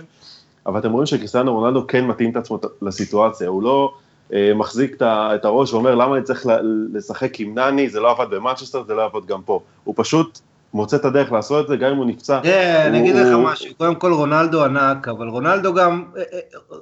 [0.66, 3.94] אבל אתם רואים שקריסטיאנו רונלדו כן מתאים את עצמו לסיטואציה, הוא לא...
[4.34, 6.48] אה, מחזיק את הראש ואומר למה אני צריך
[6.94, 9.60] לשחק עם נני, זה לא עבד במנצ'סטר, זה לא יעבוד גם פה.
[9.84, 10.40] הוא פשוט
[10.74, 12.40] מוצא את הדרך לעשות את זה, גם אם הוא נפצע.
[12.44, 16.04] כן, אני אגיד לך משהו, קודם כל רונלדו ענק, אבל רונלדו גם,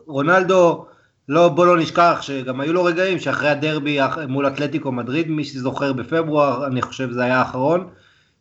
[0.08, 0.86] רונלדו,
[1.30, 5.94] לא, בוא לא נשכח שגם היו לו רגעים שאחרי הדרבי מול אתלטיקו מדריד, מי שזוכר
[5.94, 7.88] בפברואר, אני חושב זה היה האחרון,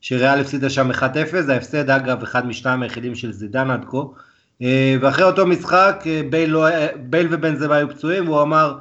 [0.00, 0.94] שריאל הפסידה שם 1-0,
[1.40, 3.98] זה ההפסד אגב אחד משניים היחידים של זידן עד כה,
[5.00, 6.66] ואחרי אותו משחק בייל, לא,
[6.96, 8.78] בייל ובנזמה היו פצועים, והוא אמר,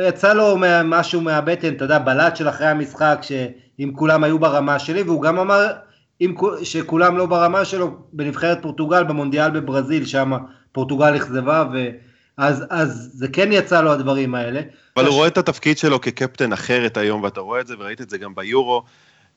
[0.00, 5.02] יצא לו משהו מהבטן, אתה יודע, בלט של אחרי המשחק, שאם כולם היו ברמה שלי,
[5.02, 5.72] והוא גם אמר
[6.20, 10.32] אם, שכולם לא ברמה שלו בנבחרת פורטוגל, במונדיאל בברזיל, שם
[10.72, 11.92] פורטוגל אכזבה, ואז
[12.38, 14.60] אז זה כן יצא לו הדברים האלה.
[14.96, 18.10] אבל הוא רואה את התפקיד שלו כקפטן אחרת היום, ואתה רואה את זה, וראית את
[18.10, 18.82] זה גם ביורו.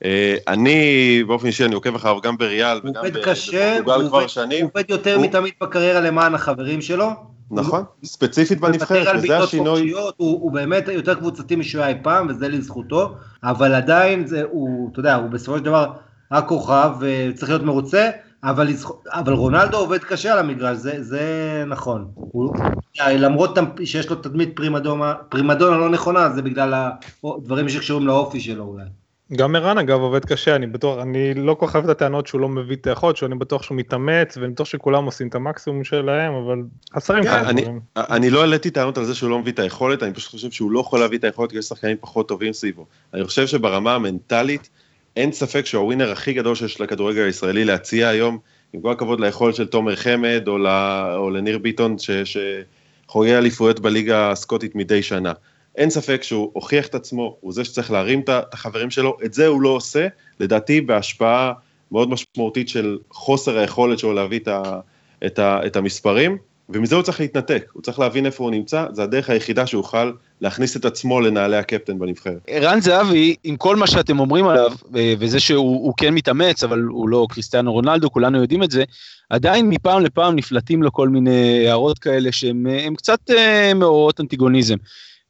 [0.04, 4.64] אה, אני, באופן אישי, אני עוקב אחריו גם בריאל וגם בפורטוגל כבר שנים.
[4.64, 7.10] הוא עובד יותר מתמיד בקריירה למען החברים שלו.
[7.50, 9.90] נכון, ספציפית בנבחרת, וזה השינוי.
[9.90, 15.00] הוא, הוא באמת יותר קבוצתי משהוא היה פעם, וזה לזכותו, אבל עדיין זה, הוא, אתה
[15.00, 15.92] יודע, הוא בסופו של דבר
[16.30, 18.10] הכוכב, וצריך להיות מרוצה,
[18.44, 18.68] אבל,
[19.12, 22.08] אבל רונלדו עובד קשה על המגרש, זה, זה נכון.
[22.14, 22.54] הוא,
[23.08, 26.90] למרות שיש לו תדמית פרימדונה, פרימדונה לא נכונה, זה בגלל
[27.24, 28.84] הדברים שקשורים לאופי שלו אולי.
[29.32, 32.40] גם ערן אגב עובד קשה, אני בטוח, אני לא כל כך אוהב את הטענות שהוא
[32.40, 35.84] לא מביא את היכולת שלו, אני בטוח שהוא מתאמץ, ואני בטוח שכולם עושים את המקסימום
[35.84, 36.62] שלהם, אבל
[36.94, 37.80] חסרים כן, כאלה דברים.
[37.96, 40.70] אני לא העליתי טענות על זה שהוא לא מביא את היכולת, אני פשוט חושב שהוא
[40.70, 42.86] לא יכול להביא את היכולת, כי יש שחקנים פחות טובים סביבו.
[43.14, 44.70] אני חושב שברמה המנטלית,
[45.18, 48.38] אין ספק שהוא הווינר הכי גדול שיש לכדורגל הישראלי להציע היום,
[48.72, 50.58] עם כל הכבוד ליכולת של תומר חמד, או,
[51.16, 55.32] או לניר ביטון, שחוגג אליפויות בליגה הסקוטית מדי שנה.
[55.76, 59.46] אין ספק שהוא הוכיח את עצמו, הוא זה שצריך להרים את החברים שלו, את זה
[59.46, 60.08] הוא לא עושה,
[60.40, 61.52] לדעתי בהשפעה
[61.92, 64.80] מאוד משמעותית של חוסר היכולת שלו להביא את, ה,
[65.26, 69.02] את, ה, את המספרים, ומזה הוא צריך להתנתק, הוא צריך להבין איפה הוא נמצא, זה
[69.02, 72.38] הדרך היחידה שהוא יוכל להכניס את עצמו לנעלי הקפטן בנבחרת.
[72.46, 77.26] ערן זהבי, עם כל מה שאתם אומרים עליו, וזה שהוא כן מתאמץ, אבל הוא לא
[77.30, 78.84] קריסטיאנו רונלדו, כולנו יודעים את זה,
[79.30, 84.76] עדיין מפעם לפעם נפלטים לו כל מיני הערות כאלה שהן קצת אה, מעוררות אנטיגוניזם.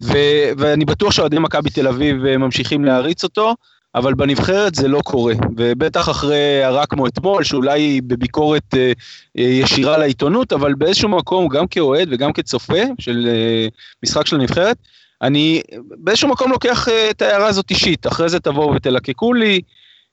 [0.03, 3.55] ו- ואני בטוח שאוהדי מכבי תל אביב אה, ממשיכים להריץ אותו,
[3.99, 8.93] אבל בנבחרת זה לא קורה, ובטח אחרי הרע כמו אתמול, שאולי בביקורת אה,
[9.39, 13.69] אה, ישירה לעיתונות, אבל באיזשהו מקום, גם כאוהד וגם כצופה של אה,
[14.03, 14.77] משחק של הנבחרת,
[15.23, 19.61] אני באיזשהו מקום לוקח אה, את ההערה הזאת אישית, אחרי זה תבואו ותלקקו לי,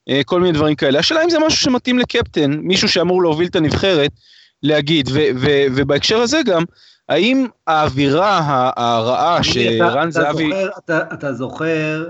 [0.10, 1.00] אה, כל מיני דברים כאלה.
[1.00, 4.12] השאלה אם זה משהו שמתאים לקפטן, מישהו שאמור להוביל את הנבחרת,
[4.64, 6.64] להגיד, ו- ו- ובהקשר הזה גם,
[7.10, 8.42] האם האווירה
[8.78, 10.50] הרעה שרן זהבי...
[10.78, 12.08] אתה, אתה זוכר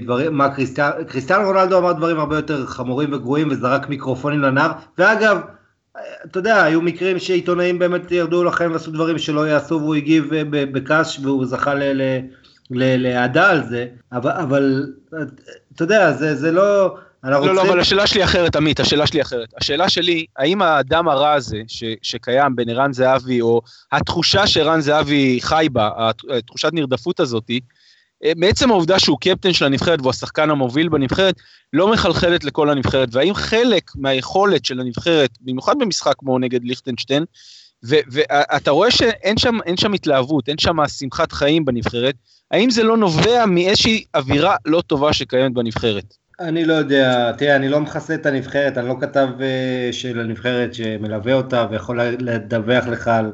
[0.00, 5.40] דברים, מה קריסטיאן, קריסטיאן רונלדו אמר דברים הרבה יותר חמורים וגרועים וזרק מיקרופונים לנהר, ואגב,
[6.24, 10.42] אתה יודע, היו מקרים שעיתונאים באמת ירדו לכם ועשו דברים שלא יעשו והוא הגיב אה,
[10.44, 11.74] בקש והוא זכה
[12.70, 14.86] לאהדה על זה, אבל, אבל
[15.74, 19.48] אתה יודע, זה, זה לא, לא, לא, אבל השאלה שלי אחרת, עמית, השאלה שלי אחרת.
[19.60, 23.60] השאלה שלי, האם האדם הרע הזה ש, שקיים בין ערן זהבי, או
[23.92, 27.75] התחושה שערן זהבי חי בה, התחושת נרדפות הזאתי, אה,
[28.36, 31.34] מעצם העובדה שהוא קפטן של הנבחרת והוא השחקן המוביל בנבחרת,
[31.72, 33.08] לא מחלחלת לכל הנבחרת.
[33.12, 37.24] והאם חלק מהיכולת של הנבחרת, במיוחד במשחק כמו נגד ליכטנשטיין,
[37.82, 42.14] ואתה רואה שאין שם, שם התלהבות, אין שם שמחת חיים בנבחרת,
[42.50, 46.14] האם זה לא נובע מאיזושהי אווירה לא טובה שקיימת בנבחרת?
[46.40, 50.74] אני לא יודע, תראה, אני לא מכסה את הנבחרת, אני לא כתב uh, של הנבחרת
[50.74, 53.32] שמלווה אותה ויכול לדווח לך על,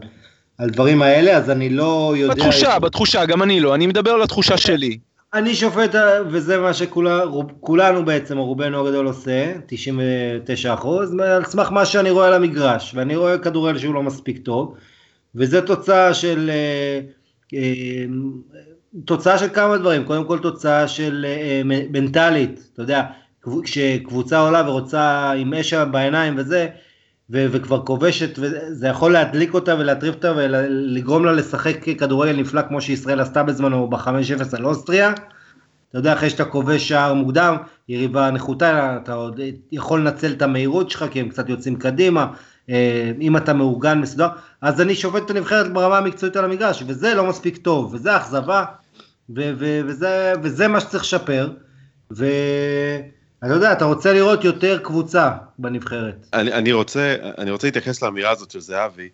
[0.62, 2.34] על דברים האלה, אז אני לא יודע...
[2.34, 2.82] בתחושה, איך...
[2.82, 4.98] בתחושה, גם אני לא, אני מדבר על התחושה שלי.
[5.34, 5.94] אני שופט,
[6.30, 12.26] וזה מה שכולנו בעצם, או רובנו הגדול עושה, 99 אחוז, על סמך מה שאני רואה
[12.26, 14.74] על המגרש, ואני רואה כדורגל שהוא לא מספיק טוב,
[15.34, 16.50] וזה תוצאה של...
[17.48, 17.56] Uh, uh,
[19.04, 23.02] תוצאה של כמה דברים, קודם כל תוצאה של אה, מנטלית, אתה יודע,
[23.62, 26.68] כשקבוצה עולה ורוצה עם אש בעיניים וזה,
[27.30, 32.80] ו- וכבר כובשת, וזה יכול להדליק אותה ולהטריף אותה ולגרום לה לשחק כדורגל נפלא כמו
[32.80, 35.12] שישראל עשתה בזמנו ב-5-0 על אוסטריה.
[35.88, 37.56] אתה יודע, אחרי שאתה כובש שער מוקדם,
[37.88, 39.40] יריבה נחותה, אתה עוד
[39.72, 42.26] יכול לנצל את המהירות שלך, כי הם קצת יוצאים קדימה,
[42.70, 44.28] אה, אם אתה מאורגן מסודר,
[44.60, 48.64] אז אני שופט את הנבחרת ברמה המקצועית על המגרש, וזה לא מספיק טוב, וזה אכזבה,
[49.36, 51.50] ו- ו- וזה, וזה מה שצריך לשפר,
[53.42, 56.26] ואתה יודע, אתה רוצה לראות יותר קבוצה בנבחרת.
[56.32, 59.08] אני, אני, רוצה, אני רוצה להתייחס לאמירה הזאת של זהבי,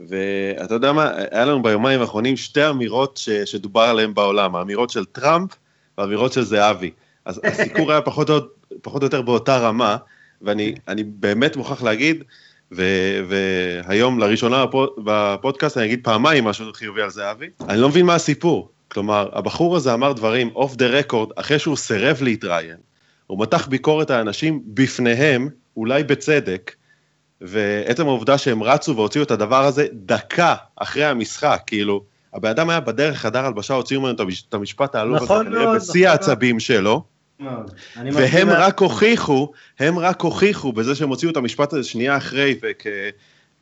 [0.00, 5.04] ואתה יודע מה, היה לנו ביומיים האחרונים שתי אמירות ש, שדובר עליהן בעולם, האמירות של
[5.04, 5.50] טראמפ
[5.98, 6.90] והאמירות של זהבי.
[7.24, 8.38] אז הסיקור היה פחות או,
[8.82, 9.96] פחות או יותר באותה רמה,
[10.42, 12.24] ואני באמת מוכרח להגיד,
[12.72, 12.82] ו,
[13.28, 14.64] והיום לראשונה
[15.04, 18.70] בפודקאסט אני אגיד פעמיים משהו חיובי על זהבי, אני לא מבין מה הסיפור.
[18.88, 22.87] כלומר, הבחור הזה אמר דברים אוף דה רקורד אחרי שהוא סירב להתראיין.
[23.28, 26.74] הוא מתח ביקורת על אנשים בפניהם, אולי בצדק,
[27.40, 32.80] ועצם העובדה שהם רצו והוציאו את הדבר הזה דקה אחרי המשחק, כאילו, הבן אדם היה
[32.80, 34.14] בדרך חדר הלבשה, הוציאו ממנו
[34.48, 37.04] את המשפט העלוב נכון הזה, כנראה בשיא נכון העצבים שלו.
[37.96, 42.86] והם רק הוכיחו, הם רק הוכיחו בזה שהם הוציאו את המשפט הזה שנייה אחרי, וכ...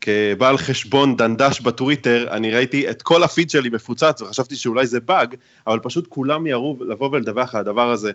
[0.01, 5.35] כבעל חשבון דנדש בטוויטר, אני ראיתי את כל הפיד שלי מפוצץ וחשבתי שאולי זה באג,
[5.67, 8.13] אבל פשוט כולם ירו לבוא ולדווח על הדבר הזה.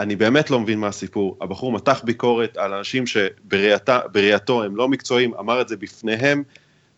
[0.00, 1.36] אני באמת לא מבין מה הסיפור.
[1.40, 6.42] הבחור מתח ביקורת על אנשים שבראייתו הם לא מקצועיים, אמר את זה בפניהם.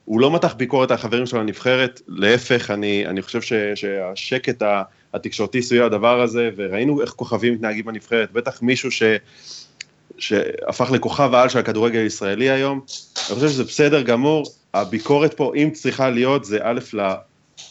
[0.05, 4.63] הוא לא מתח ביקורת על חברים של הנבחרת, להפך, אני, אני חושב ש, שהשקט
[5.15, 9.03] התקשורתי סביב הדבר הזה, וראינו איך כוכבים מתנהגים בנבחרת, בטח מישהו ש...
[10.19, 12.81] שהפך לכוכב העל של הכדורגל הישראלי היום.
[13.29, 16.81] אני חושב שזה בסדר גמור, הביקורת פה, אם צריכה להיות, זה א',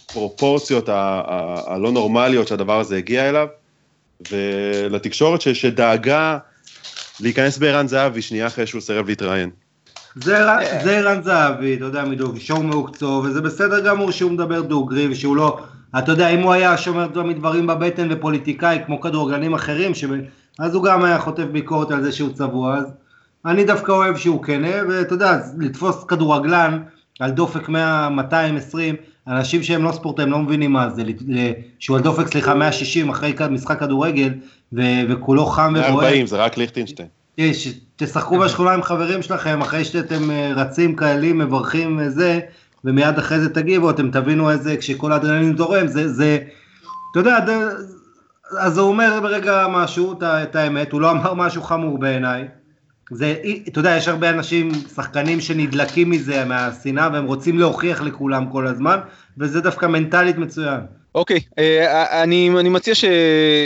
[0.10, 3.48] לפרופורציות הלא נורמליות שהדבר הזה הגיע אליו,
[4.32, 6.38] ולתקשורת ש, שדאגה
[7.20, 9.50] להיכנס בערן זהבי שנייה אחרי שהוא סירב להתראיין.
[10.16, 10.38] זה
[10.92, 15.60] ערן זהבי, אתה יודע, מדוגרי, שור מעוקצו, וזה בסדר גמור שהוא מדבר דוגרי ושהוא לא,
[15.98, 19.92] אתה יודע, אם הוא היה שומר מדברים בבטן ופוליטיקאי כמו כדורגלנים אחרים,
[20.60, 22.86] אז הוא גם היה חוטף ביקורת על זה שהוא צבוע, אז
[23.46, 26.84] אני דווקא אוהב שהוא כנה, ואתה יודע, לתפוס כדורגלן
[27.20, 28.96] על דופק 100, 220,
[29.28, 31.04] אנשים שהם לא ספורטאים לא מבינים מה זה,
[31.80, 34.30] שהוא על דופק סליחה 160 אחרי משחק כדורגל,
[35.10, 35.92] וכולו חם ובוער.
[35.92, 37.08] 140 זה רק ליכטינשטיין.
[37.96, 42.40] תשחקו בשכונה עם חברים שלכם, אחרי שאתם אה, רצים קהלים, מברכים וזה,
[42.86, 46.40] ומיד אחרי זה תגיבו, אתם תבינו איזה, כשכל האדרנלין זורם, זה, זה,
[47.12, 47.38] אתה יודע,
[48.60, 52.48] אז הוא אומר ברגע משהו, את האמת, הוא לא אמר משהו חמור בעיניי.
[53.12, 53.36] זה,
[53.68, 59.00] אתה יודע, יש הרבה אנשים, שחקנים שנדלקים מזה, מהשנאה, והם רוצים להוכיח לכולם כל הזמן,
[59.38, 60.80] וזה דווקא מנטלית מצוין.
[61.16, 63.06] אוקיי, okay, אה, אני, אני מציע ש,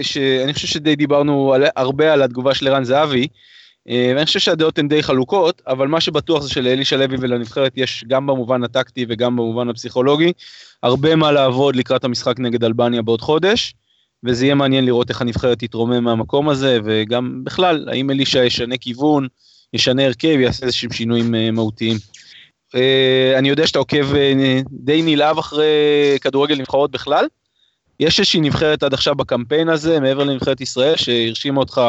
[0.01, 0.17] ש...
[0.17, 3.27] אני חושב שדי דיברנו על, הרבה על התגובה של ערן זהבי,
[3.87, 8.05] uh, ואני חושב שהדעות הן די חלוקות, אבל מה שבטוח זה שלאלישע לוי ולנבחרת יש
[8.07, 10.31] גם במובן הטקטי וגם במובן הפסיכולוגי,
[10.83, 13.73] הרבה מה לעבוד לקראת המשחק נגד אלבניה בעוד חודש.
[14.25, 19.27] וזה יהיה מעניין לראות איך הנבחרת תתרומם מהמקום הזה, וגם בכלל, האם אלישע ישנה כיוון,
[19.73, 21.97] ישנה הרכב, יעשה איזשהם שינויים uh, מהותיים.
[22.75, 25.65] Uh, אני יודע שאתה עוקב uh, די נלהב אחרי
[26.21, 27.25] כדורגל נבחרות בכלל.
[27.99, 31.81] יש איזושהי נבחרת עד עכשיו בקמפיין הזה, מעבר לנבחרת ישראל, שהרשימה אותך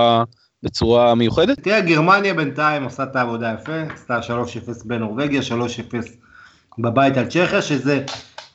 [0.63, 1.61] בצורה מיוחדת?
[1.61, 4.29] תראה, גרמניה בינתיים עושה את העבודה יפה, עשתה 3-0
[4.85, 5.53] בנורבגיה, 3-0
[6.79, 8.03] בבית על צ'כיה, שזה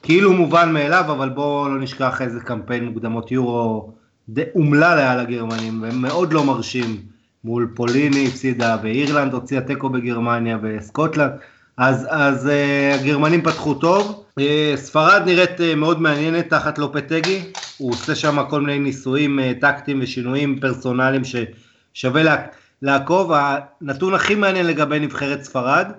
[0.04, 3.92] כאילו מובן מאליו, אבל בואו לא נשכח איזה קמפיין מוקדמות יורו
[4.30, 7.02] די אומלל היה לגרמנים, והם מאוד לא מרשים
[7.44, 11.32] מול פוליני הפסידה, ואירלנד הוציאה תיקו בגרמניה, וסקוטלנד,
[11.78, 14.24] אז, אז uh, הגרמנים פתחו טוב.
[14.40, 14.44] Uh,
[14.76, 17.42] ספרד נראית uh, מאוד מעניינת תחת לופטגי,
[17.78, 22.36] הוא עושה שם כל מיני ניסויים uh, טקטיים ושינויים פרסונליים ששווה לה...
[22.82, 23.32] לעקוב.
[23.34, 25.92] הנתון הכי מעניין לגבי נבחרת ספרד,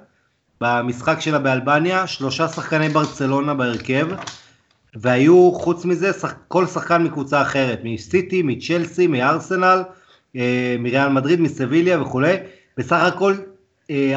[0.61, 4.07] במשחק שלה באלבניה, שלושה שחקני ברצלונה בהרכב,
[4.97, 6.35] והיו חוץ מזה שח...
[6.49, 9.83] כל שחקן מקבוצה אחרת, מסיטי, מצ'לסי, מארסנל,
[10.37, 12.37] אה, מריאל מדריד, מסביליה וכולי.
[12.79, 13.35] בסך הכל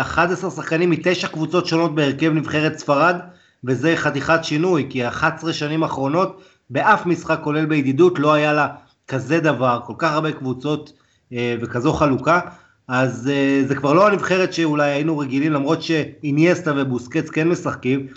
[0.01, 3.15] 11 שחקנים מתשע קבוצות שונות בהרכב נבחרת ספרד,
[3.63, 8.67] וזה חתיכת שינוי, כי 11 שנים אחרונות באף משחק כולל בידידות לא היה לה
[9.07, 10.93] כזה דבר, כל כך הרבה קבוצות
[11.33, 12.39] אה, וכזו חלוקה,
[12.87, 18.07] אז אה, זה כבר לא הנבחרת שאולי היינו רגילים, למרות שאיניאסטה ובוסקץ כן משחקים,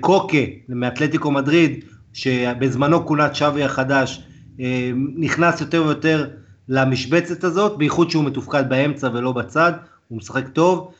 [0.00, 4.22] קוקה מאתלטיקו מדריד, שבזמנו כונת שווי החדש,
[4.60, 6.28] אה, נכנס יותר ויותר
[6.68, 9.72] למשבצת הזאת, בייחוד שהוא מתופקד באמצע ולא בצד,
[10.08, 10.90] הוא משחק טוב.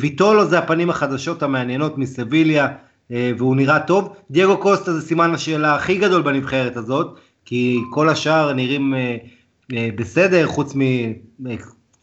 [0.00, 2.68] ויטולו זה הפנים החדשות המעניינות מסביליה,
[3.10, 4.16] והוא נראה טוב.
[4.30, 8.94] דייגו קוסטה זה סימן השאלה הכי גדול בנבחרת הזאת, כי כל השאר נראים
[9.72, 10.74] אה, בסדר, חוץ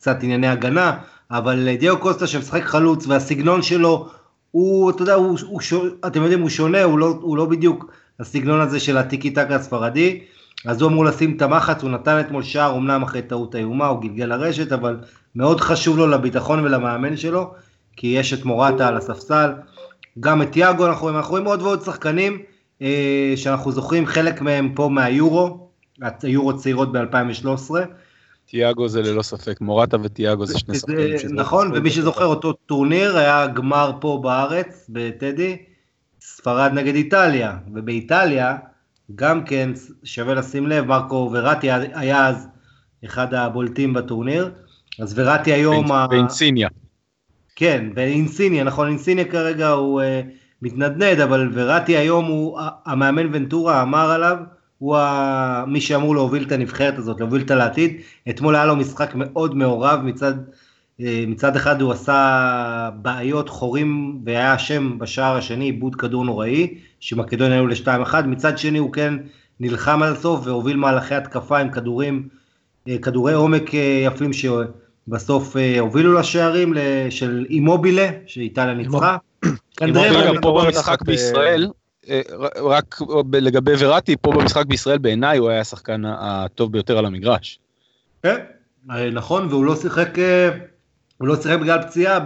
[0.03, 0.97] מקצת ענייני הגנה,
[1.31, 4.09] אבל דיאו קוסטה שמשחק חלוץ והסגנון שלו,
[4.51, 5.61] הוא, אתה יודע, הוא, הוא,
[6.07, 10.19] אתם יודעים, הוא שונה, הוא לא, הוא לא בדיוק הסגנון הזה של הטיקי טקה הספרדי,
[10.65, 14.01] אז הוא אמור לשים את המחץ, הוא נתן אתמול שער, אמנם אחרי טעות איומה, הוא
[14.01, 14.97] גלגל לרשת, אבל
[15.35, 17.53] מאוד חשוב לו לביטחון ולמאמן שלו,
[17.97, 19.51] כי יש את מורטה על הספסל,
[20.19, 22.39] גם את יאגו אנחנו אנחנו רואים עוד ועוד שחקנים,
[22.81, 25.69] אה, שאנחנו זוכרים חלק מהם פה מהיורו,
[26.23, 27.71] היורו צעירות ב-2013.
[28.53, 31.15] תיאגו זה ללא ספק, מורטה ותיאגו זה שני שחקנים.
[31.31, 35.57] נכון, ומי שזוכר אותו טורניר היה גמר פה בארץ, בטדי,
[36.21, 38.57] ספרד נגד איטליה, ובאיטליה
[39.15, 39.69] גם כן
[40.03, 42.47] שווה לשים לב, מרקו וראטי היה אז
[43.05, 44.51] אחד הבולטים בטורניר,
[44.99, 45.85] אז וראטי היום...
[46.09, 46.69] ואינסיניה.
[47.55, 50.01] כן, ואינסיניה, נכון, אינסיניה כרגע הוא...
[50.01, 50.05] Uh,
[50.63, 54.37] מתנדנד, אבל וראטי היום הוא, המאמן ונטורה אמר עליו,
[54.83, 54.97] הוא
[55.67, 57.97] מי שאמור להוביל את הנבחרת הזאת, להוביל אותה לעתיד.
[58.29, 60.33] אתמול היה לו משחק מאוד מעורב, מצד,
[61.01, 67.57] אה, מצד אחד הוא עשה בעיות, חורים, והיה אשם בשער השני, איבוד כדור נוראי, שמקדוניה
[67.57, 69.13] היו ל-2-1, מצד שני הוא כן
[69.59, 72.27] נלחם על הסוף והוביל מהלכי התקפה עם כדורים,
[72.87, 76.73] אה, כדורי עומק אה, יפים שבסוף הובילו לשערים
[77.09, 79.17] של אימובילה, שאיטליה ניצחה.
[79.77, 81.67] כנראה גם פה במשחק בישראל,
[82.55, 82.99] רק
[83.33, 87.59] לגבי וראטי, פה במשחק בישראל בעיניי הוא היה השחקן הטוב ביותר על המגרש.
[88.23, 88.37] כן,
[88.91, 90.49] אה, נכון, והוא לא שיחק, אה,
[91.17, 92.19] הוא לא שיחק בגלל פציעה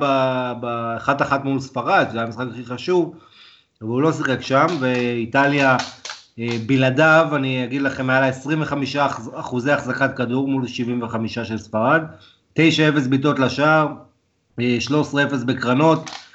[0.53, 3.15] באחת אחת מול ספרד, זה היה המשחק הכי חשוב,
[3.81, 5.77] והוא לא שיחק שם, ואיטליה
[6.65, 8.95] בלעדיו, אני אגיד לכם, היה לה 25
[9.33, 12.01] אחוזי החזקת כדור מול 75 של ספרד,
[12.59, 12.59] 9-0
[13.09, 13.87] בעיטות לשער,
[14.59, 14.63] 13-0
[15.45, 16.26] בקרנות, אה,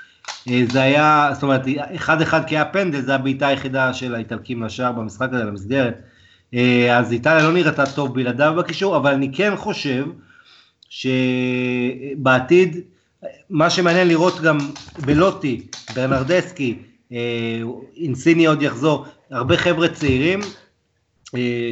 [0.47, 1.63] זה היה, זאת אומרת,
[1.95, 5.95] אחד אחד כי היה פנדל, זה הבעיטה היחידה של האיטלקים לשער במשחק הזה, למסגרת.
[6.55, 10.07] אה, אז איטליה לא נראתה טוב בלעדיו בקישור, אבל אני כן חושב
[10.89, 12.81] שבעתיד,
[13.51, 14.59] מה שמעניין לראות גם
[14.99, 16.79] בלוטי, ברנרדסקי,
[17.13, 17.63] אה,
[17.97, 20.41] אינסיני עוד יחזור, הרבה חבר'ה צעירים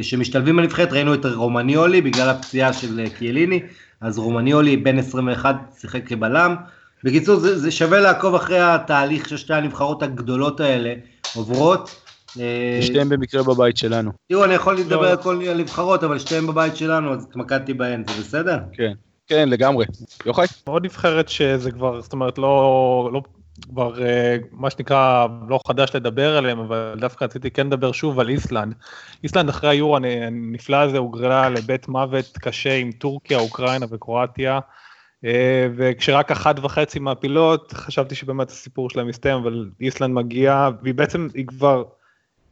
[0.01, 3.59] שמשתלבים בנבחרת, ראינו את רומניולי בגלל הפציעה של קיאליני,
[4.01, 6.55] אז רומניולי בן 21 שיחק כבלם,
[7.03, 10.93] בקיצור, זה, זה שווה לעקוב אחרי התהליך ששתי הנבחרות הגדולות האלה
[11.35, 12.01] עוברות.
[12.39, 14.11] אה, שתיהן במקרה בבית שלנו.
[14.29, 18.21] תראו, אני יכול לדבר על כל הנבחרות, אבל שתיהן בבית שלנו, אז התמקדתי בהן, זה
[18.21, 18.57] בסדר?
[18.73, 18.93] כן,
[19.27, 19.85] כן, לגמרי.
[20.25, 20.45] יוחאי?
[20.63, 23.21] עוד נבחרת שזה כבר, זאת אומרת, לא, לא
[23.69, 28.29] כבר אה, מה שנקרא לא חדש לדבר עליהם, אבל דווקא רציתי כן לדבר שוב על
[28.29, 28.73] איסלנד.
[29.23, 34.59] איסלנד אחרי היורו הנפלא הזה הוגרלה לבית מוות קשה עם טורקיה, אוקראינה וקרואטיה.
[35.25, 41.27] אה, וכשרק אחת וחצי מהפילות, חשבתי שבאמת הסיפור שלהם מסתיים, אבל איסלנד מגיעה, והיא בעצם,
[41.33, 41.83] היא כבר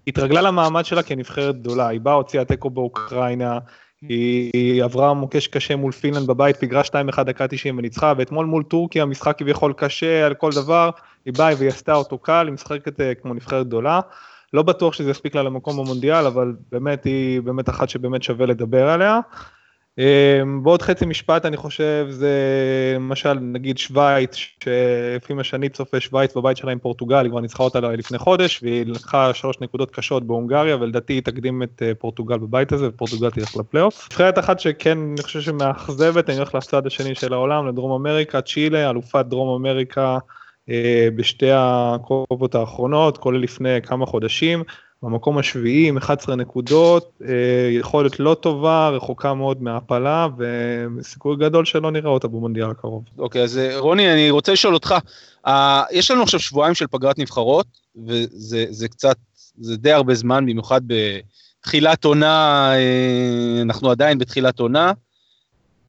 [0.08, 3.60] התרגלה למעמד שלה כנבחרת גדולה, היא באה, הוציאה תיקו באוקראינה,
[4.02, 6.82] היא, היא עברה מוקש קשה מול פינלנד בבית, פיגרה
[7.18, 10.90] 2-1 דקה 90 וניצחה, ואתמול מול טורקיה, משחק כביכול קשה על כל דבר,
[11.26, 14.00] היא באה והיא עשתה אותו קל, היא משחקת אה, כמו נבחרת גדולה.
[14.54, 18.90] לא בטוח שזה יספיק לה למקום במונדיאל, אבל באמת היא באמת אחת שבאמת שווה לדבר
[18.90, 19.20] עליה.
[20.00, 22.34] אמ, בעוד חצי משפט אני חושב זה
[22.96, 27.64] למשל נגיד שווייץ שלפי מה שאני צופה שווייץ בבית שלה עם פורטוגל היא כבר ניצחה
[27.64, 32.38] אותה לפני חודש והיא לקחה שלוש נקודות קשות בהונגריה ולדעתי היא תקדים את אה, פורטוגל
[32.38, 34.08] בבית הזה ופורטוגל תלך לפלייאוף.
[34.12, 38.90] נבחרת אחת שכן אני חושב שמאכזבת אני הולך לצד השני של העולם לדרום אמריקה צ'ילה
[38.90, 40.18] אלופת דרום אמריקה
[40.70, 44.64] אה, בשתי הקרובות האחרונות כולל לפני כמה חודשים.
[45.04, 50.28] במקום השביעי עם 11 נקודות, אה, יכולת לא טובה, רחוקה מאוד מהעפלה,
[50.98, 53.04] וסיכוי גדול שלא נראה אותה במונדיאל הקרוב.
[53.18, 54.96] אוקיי, אז אה, רוני, אני רוצה לשאול אותך,
[55.48, 55.52] uh,
[55.92, 57.68] יש לנו עכשיו שבועיים של פגרת נבחרות,
[58.08, 59.16] וזה קצת,
[59.60, 62.72] זה די הרבה זמן, במיוחד בתחילת עונה,
[63.62, 64.92] אנחנו עדיין בתחילת עונה.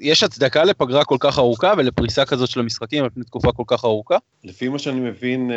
[0.01, 3.85] יש הצדקה לפגרה כל כך ארוכה ולפריסה כזאת של המשחקים על פני תקופה כל כך
[3.85, 4.17] ארוכה?
[4.45, 5.51] לפי מה שאני מבין,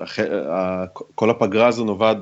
[0.00, 2.16] אה, כל הפגרה הזו נובעת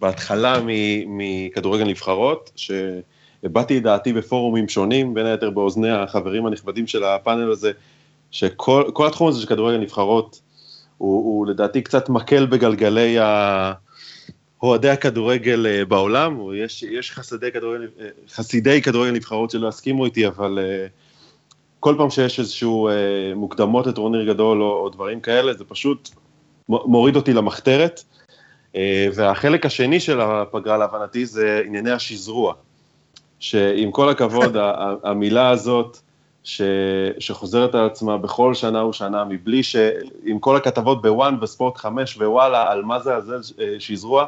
[0.00, 0.58] בהתחלה
[1.06, 7.72] מכדורגל נבחרות, שהבעתי את דעתי בפורומים שונים, בין היתר באוזני החברים הנכבדים של הפאנל הזה,
[8.30, 10.40] שכל התחום הזה של כדורגל נבחרות
[10.98, 13.72] הוא, הוא לדעתי קצת מקל בגלגלי ה...
[14.64, 20.26] אוהדי הכדורגל אה, בעולם, יש, יש חסידי כדורגל, אה, חסידי כדורגל נבחרות שלא יסכימו איתי,
[20.26, 20.86] אבל אה,
[21.80, 22.88] כל פעם שיש איזשהו
[23.34, 26.10] מוקדמות לטורניר גדול או, או דברים כאלה, זה פשוט
[26.68, 28.02] מוריד אותי למחתרת.
[29.14, 32.54] והחלק השני של הפגרה להבנתי זה ענייני השזרוע,
[33.38, 34.56] שעם כל הכבוד,
[35.04, 35.98] המילה הזאת,
[36.44, 36.62] ש,
[37.18, 39.76] שחוזרת על עצמה בכל שנה ושנה, מבלי ש...
[40.24, 43.36] עם כל הכתבות בוואן וספורט 5 ווואלה על מה זה הזה
[43.78, 44.26] שזרוע,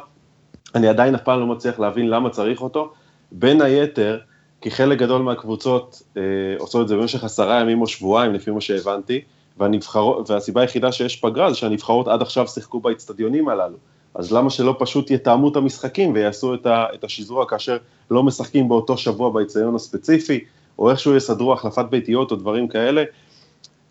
[0.75, 2.93] אני עדיין אף פעם לא מצליח להבין למה צריך אותו,
[3.31, 4.19] בין היתר,
[4.61, 6.21] כי חלק גדול מהקבוצות אה,
[6.59, 9.21] עושות את זה במשך עשרה ימים או שבועיים, לפי מה שהבנתי,
[9.57, 13.77] והנבחרות, והסיבה היחידה שיש פגרה זה שהנבחרות עד עכשיו שיחקו באצטדיונים הללו.
[14.15, 17.77] אז למה שלא פשוט יתאמו את המשחקים ויעשו את, ה, את השזרוע כאשר
[18.11, 20.39] לא משחקים באותו שבוע באצטדיון הספציפי,
[20.79, 23.03] או איכשהו יסדרו החלפת ביתיות או דברים כאלה.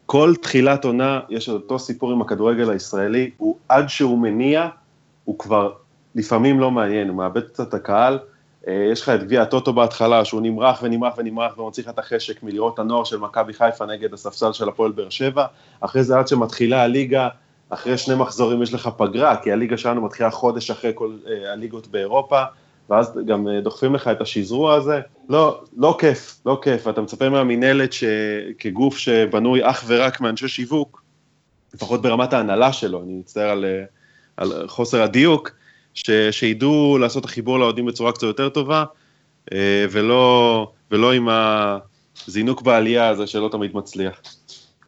[0.06, 4.68] כל תחילת עונה, יש אותו סיפור עם הכדורגל הישראלי, הוא עד שהוא מניע,
[5.24, 5.72] הוא כבר
[6.16, 8.18] לפעמים לא מעניין, הוא מאבד קצת את הקהל.
[8.68, 12.78] אה, יש לך את גביע הטוטו בהתחלה, שהוא נמרח ונמרח ונמרח לך את החשק מלראות
[12.78, 15.46] הנוער של מכבי חיפה נגד הספסל של הפועל באר שבע.
[15.80, 17.28] אחרי זה עד שמתחילה הליגה,
[17.70, 21.86] אחרי שני מחזורים יש לך פגרה, כי הליגה שלנו מתחילה חודש אחרי כל אה, הליגות
[21.86, 22.42] באירופה,
[22.90, 25.00] ואז גם אה, דוחפים לך את השזרוע הזה.
[25.28, 26.88] לא, לא כיף, לא כיף.
[26.88, 27.94] אתה מצפה מהמינהלת
[28.58, 31.02] כגוף שבנוי אך ורק מאנשי שיווק,
[31.74, 33.64] לפחות ברמת ההנהלה שלו, אני מצטער על,
[34.36, 35.50] על חוסר הדיוק,
[35.96, 38.84] ש, שידעו לעשות את החיבור לאוהדים בצורה קצת יותר טובה,
[39.52, 44.20] אה, ולא, ולא עם הזינוק בעלייה הזה שלא תמיד מצליח.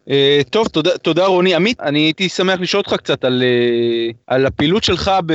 [0.09, 0.11] Uh,
[0.51, 1.55] טוב, תודה, תודה רוני.
[1.55, 5.35] עמית, אני הייתי שמח לשאול אותך קצת על, uh, על הפעילות שלך ב,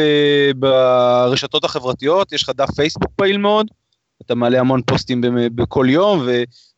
[0.55, 3.67] ברשתות החברתיות, יש לך דף פייסבוק פעיל מאוד,
[4.25, 5.21] אתה מעלה המון פוסטים
[5.55, 6.27] בכל יום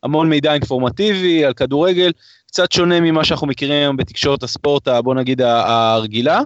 [0.02, 2.12] והמון מידע אינפורמטיבי על כדורגל,
[2.46, 6.40] קצת שונה ממה שאנחנו מכירים היום בתקשורת הספורט, בוא נגיד הרגילה.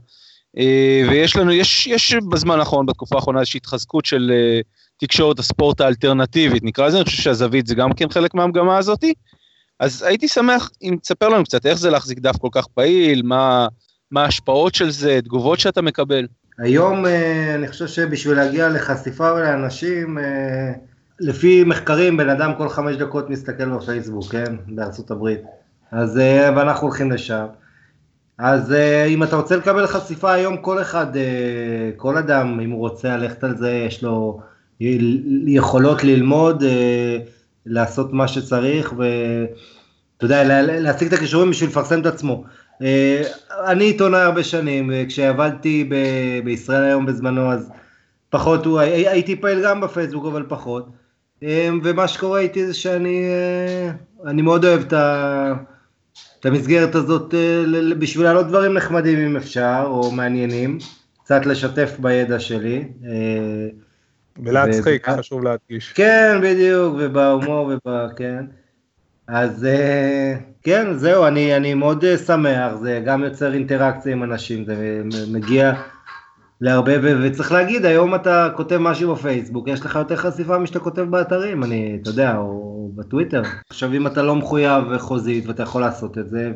[0.58, 4.60] אה, ויש לנו, יש, יש בזמן האחרון, בתקופה האחרונה, איזושהי התחזקות של אה,
[5.00, 9.14] תקשורת הספורט האלטרנטיבית, נקרא לזה, אני חושב שהזווית זה גם כן חלק מהמגמה הזאתי.
[9.80, 13.68] אז הייתי שמח אם תספר לנו קצת איך זה להחזיק דף כל כך פעיל, מה,
[14.10, 16.26] מה ההשפעות של זה, תגובות שאתה מקבל.
[16.58, 20.18] היום אה, אני חושב שבשביל להגיע לחשיפה לאנשים,
[21.20, 24.56] לפי מחקרים, בן אדם כל חמש דקות מסתכל בפייסבוק, כן?
[24.68, 25.40] בארצות הברית.
[25.92, 26.16] אז,
[26.56, 27.46] ואנחנו הולכים לשם.
[28.42, 28.74] אז uh,
[29.08, 31.18] אם אתה רוצה לקבל חשיפה היום, כל אחד, uh,
[31.96, 34.40] כל אדם, אם הוא רוצה ללכת על זה, יש לו
[35.46, 36.66] יכולות ללמוד, uh,
[37.66, 42.44] לעשות מה שצריך, ואתה יודע, להשיג את הכישורים בשביל לפרסם את עצמו.
[43.66, 47.70] אני עיתונאי הרבה שנים, כשעבדתי ב- בישראל היום בזמנו, אז
[48.30, 50.88] פחות, הייתי פעיל גם בפייסבוק, אבל פחות.
[51.84, 53.24] ומה שקורה איתי זה שאני
[54.26, 55.54] uh, מאוד אוהב את ה...
[56.40, 57.64] את המסגרת הזאת אה,
[57.98, 60.78] בשביל להעלות דברים נחמדים אם אפשר, או מעניינים,
[61.24, 62.84] קצת לשתף בידע שלי.
[63.04, 63.68] אה,
[64.44, 65.18] ולהצחיק, ו...
[65.18, 65.92] חשוב להדגיש.
[65.92, 68.08] כן, בדיוק, ובהומור וב...
[68.16, 68.44] כן.
[69.26, 75.02] אז אה, כן, זהו, אני, אני מאוד שמח, זה גם יוצר אינטראקציה עם אנשים, זה
[75.32, 75.72] מגיע
[76.60, 81.64] להרבה, וצריך להגיד, היום אתה כותב משהו בפייסבוק, יש לך יותר חשיפה משאתה כותב באתרים,
[81.64, 82.69] אני, אתה יודע, או
[83.00, 83.42] בטוויטר.
[83.70, 86.52] עכשיו, אם אתה לא מחויב חוזית, ואתה יכול לעשות את זה,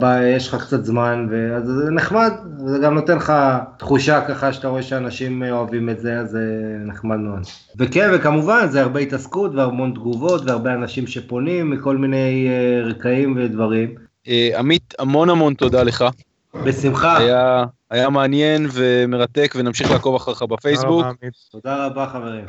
[0.00, 2.32] ויש לך קצת זמן, אז זה נחמד,
[2.66, 3.32] זה גם נותן לך
[3.78, 7.40] תחושה ככה שאתה רואה שאנשים אוהבים את זה, אז זה נחמד מאוד.
[7.78, 13.94] וכן, וכמובן, זה הרבה התעסקות והמון תגובות, והרבה אנשים שפונים מכל מיני אה, רקעים ודברים.
[14.28, 16.04] אה, עמית, המון המון תודה לך.
[16.64, 17.18] בשמחה.
[17.18, 21.06] היה, היה מעניין ומרתק ונמשיך לעקוב אחריך בפייסבוק.
[21.50, 22.44] תודה רבה חברים.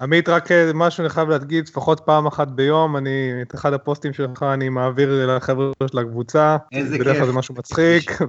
[0.00, 4.12] עמית, רק אה, משהו אני חייב להגיד, לפחות פעם אחת ביום, אני, את אחד הפוסטים
[4.12, 6.56] שלך אני מעביר לחבר'ה של הקבוצה.
[6.72, 7.06] איזה כיף.
[7.06, 8.10] בדרך כלל זה משהו מצחיק.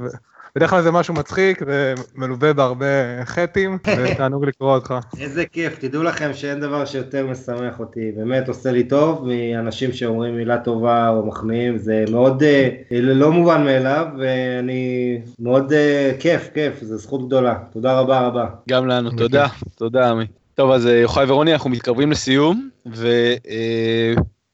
[0.56, 2.86] בדרך כלל זה משהו מצחיק ומלווה בהרבה
[3.26, 4.94] חטים, ותענוג לקרוא אותך.
[5.20, 10.36] איזה כיף, תדעו לכם שאין דבר שיותר משמח אותי, באמת עושה לי טוב מאנשים שאומרים
[10.36, 16.84] מילה טובה או מחמיאים, זה מאוד אה, לא מובן מאליו, ואני מאוד אה, כיף, כיף,
[16.84, 17.56] זו זכות גדולה.
[17.74, 18.46] תודה רבה רבה.
[18.70, 20.26] גם לנו, תודה, תודה עמי.
[20.56, 22.70] טוב, אז אה, יוחאי ורוני, אנחנו מתקרבים לסיום,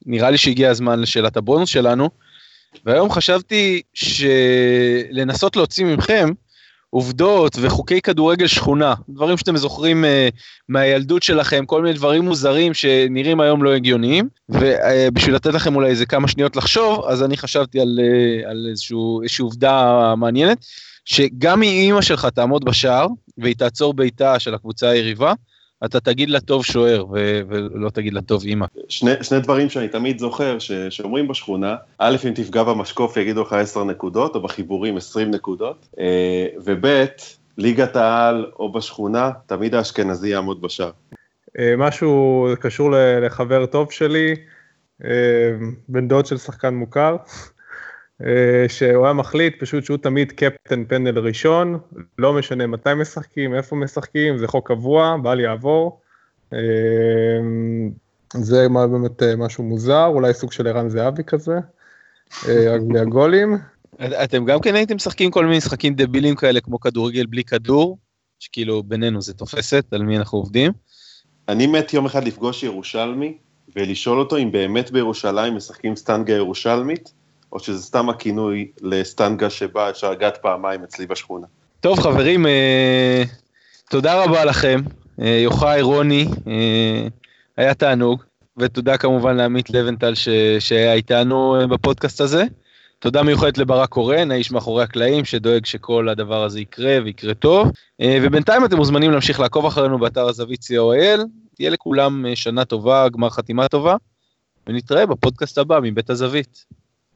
[0.06, 2.10] ונראה לי שהגיע הזמן לשאלת הבונוס שלנו.
[2.86, 6.30] והיום חשבתי שלנסות להוציא ממכם
[6.90, 10.08] עובדות וחוקי כדורגל שכונה, דברים שאתם זוכרים uh,
[10.70, 16.06] מהילדות שלכם, כל מיני דברים מוזרים שנראים היום לא הגיוניים, ובשביל לתת לכם אולי איזה
[16.06, 20.66] כמה שניות לחשוב, אז אני חשבתי על, uh, על איזשהו, איזושהי עובדה מעניינת,
[21.06, 23.08] שגם אם אימא שלך תעמוד בשער,
[23.38, 25.34] והיא תעצור בעיטה של הקבוצה היריבה,
[25.86, 28.66] אתה תגיד לה טוב שוער ו- ולא תגיד לה טוב אימא.
[28.90, 33.54] שני, שני דברים שאני תמיד זוכר ש- שאומרים בשכונה, א', אם תפגע במשקוף יגידו לך
[33.54, 37.06] 10 נקודות, או בחיבורים 20 נקודות, אה, וב',
[37.58, 40.92] ליגת העל או בשכונה, תמיד האשכנזי יעמוד בשער.
[41.60, 44.36] אה, משהו קשור לחבר טוב שלי,
[45.06, 45.10] אה,
[45.90, 47.16] בן דוד של שחקן מוכר.
[48.26, 51.80] אה, שהוא היה מחליט פשוט שהוא תמיד קפטן פנדל ראשון,
[52.18, 56.00] לא משנה מתי משחקים, איפה משחקים, זה חוק קבוע, בל יעבור.
[56.54, 56.60] אה,
[58.34, 61.56] זה באמת אה, משהו מוזר, אולי סוג של ערן זהבי כזה,
[62.46, 63.58] רק בלי הגולים.
[64.24, 67.98] אתם גם כן הייתם משחקים כל מיני משחקים דבילים כאלה כמו כדורגל בלי כדור,
[68.40, 70.72] שכאילו בינינו זה תופסת, על מי אנחנו עובדים.
[71.50, 73.38] אני מת יום אחד לפגוש ירושלמי
[73.76, 77.14] ולשאול אותו אם באמת בירושלים משחקים סטנגה ירושלמית,
[77.52, 81.48] או שזה סתם הכינוי לסטנגה שבה אפשר לגעת פעמיים אצלי בשכונה.
[81.80, 83.24] טוב חברים, אה,
[83.90, 84.82] תודה רבה לכם,
[85.22, 87.08] אה, יוחאי, רוני, אה,
[87.58, 88.24] היה תענוג,
[88.58, 90.30] ותודה כמובן לעמית לבנטל ש...
[90.60, 92.44] שהיה איתנו בפודקאסט הזה.
[93.00, 97.72] תודה מיוחדת לברק קורן, האיש מאחורי הקלעים, שדואג שכל הדבר הזה יקרה ויקרה טוב.
[98.02, 101.22] ובינתיים אתם מוזמנים להמשיך לעקוב אחרינו באתר הזווית co.il,
[101.56, 103.96] תהיה לכולם שנה טובה, גמר חתימה טובה,
[104.68, 106.66] ונתראה בפודקאסט הבא מבית הזווית.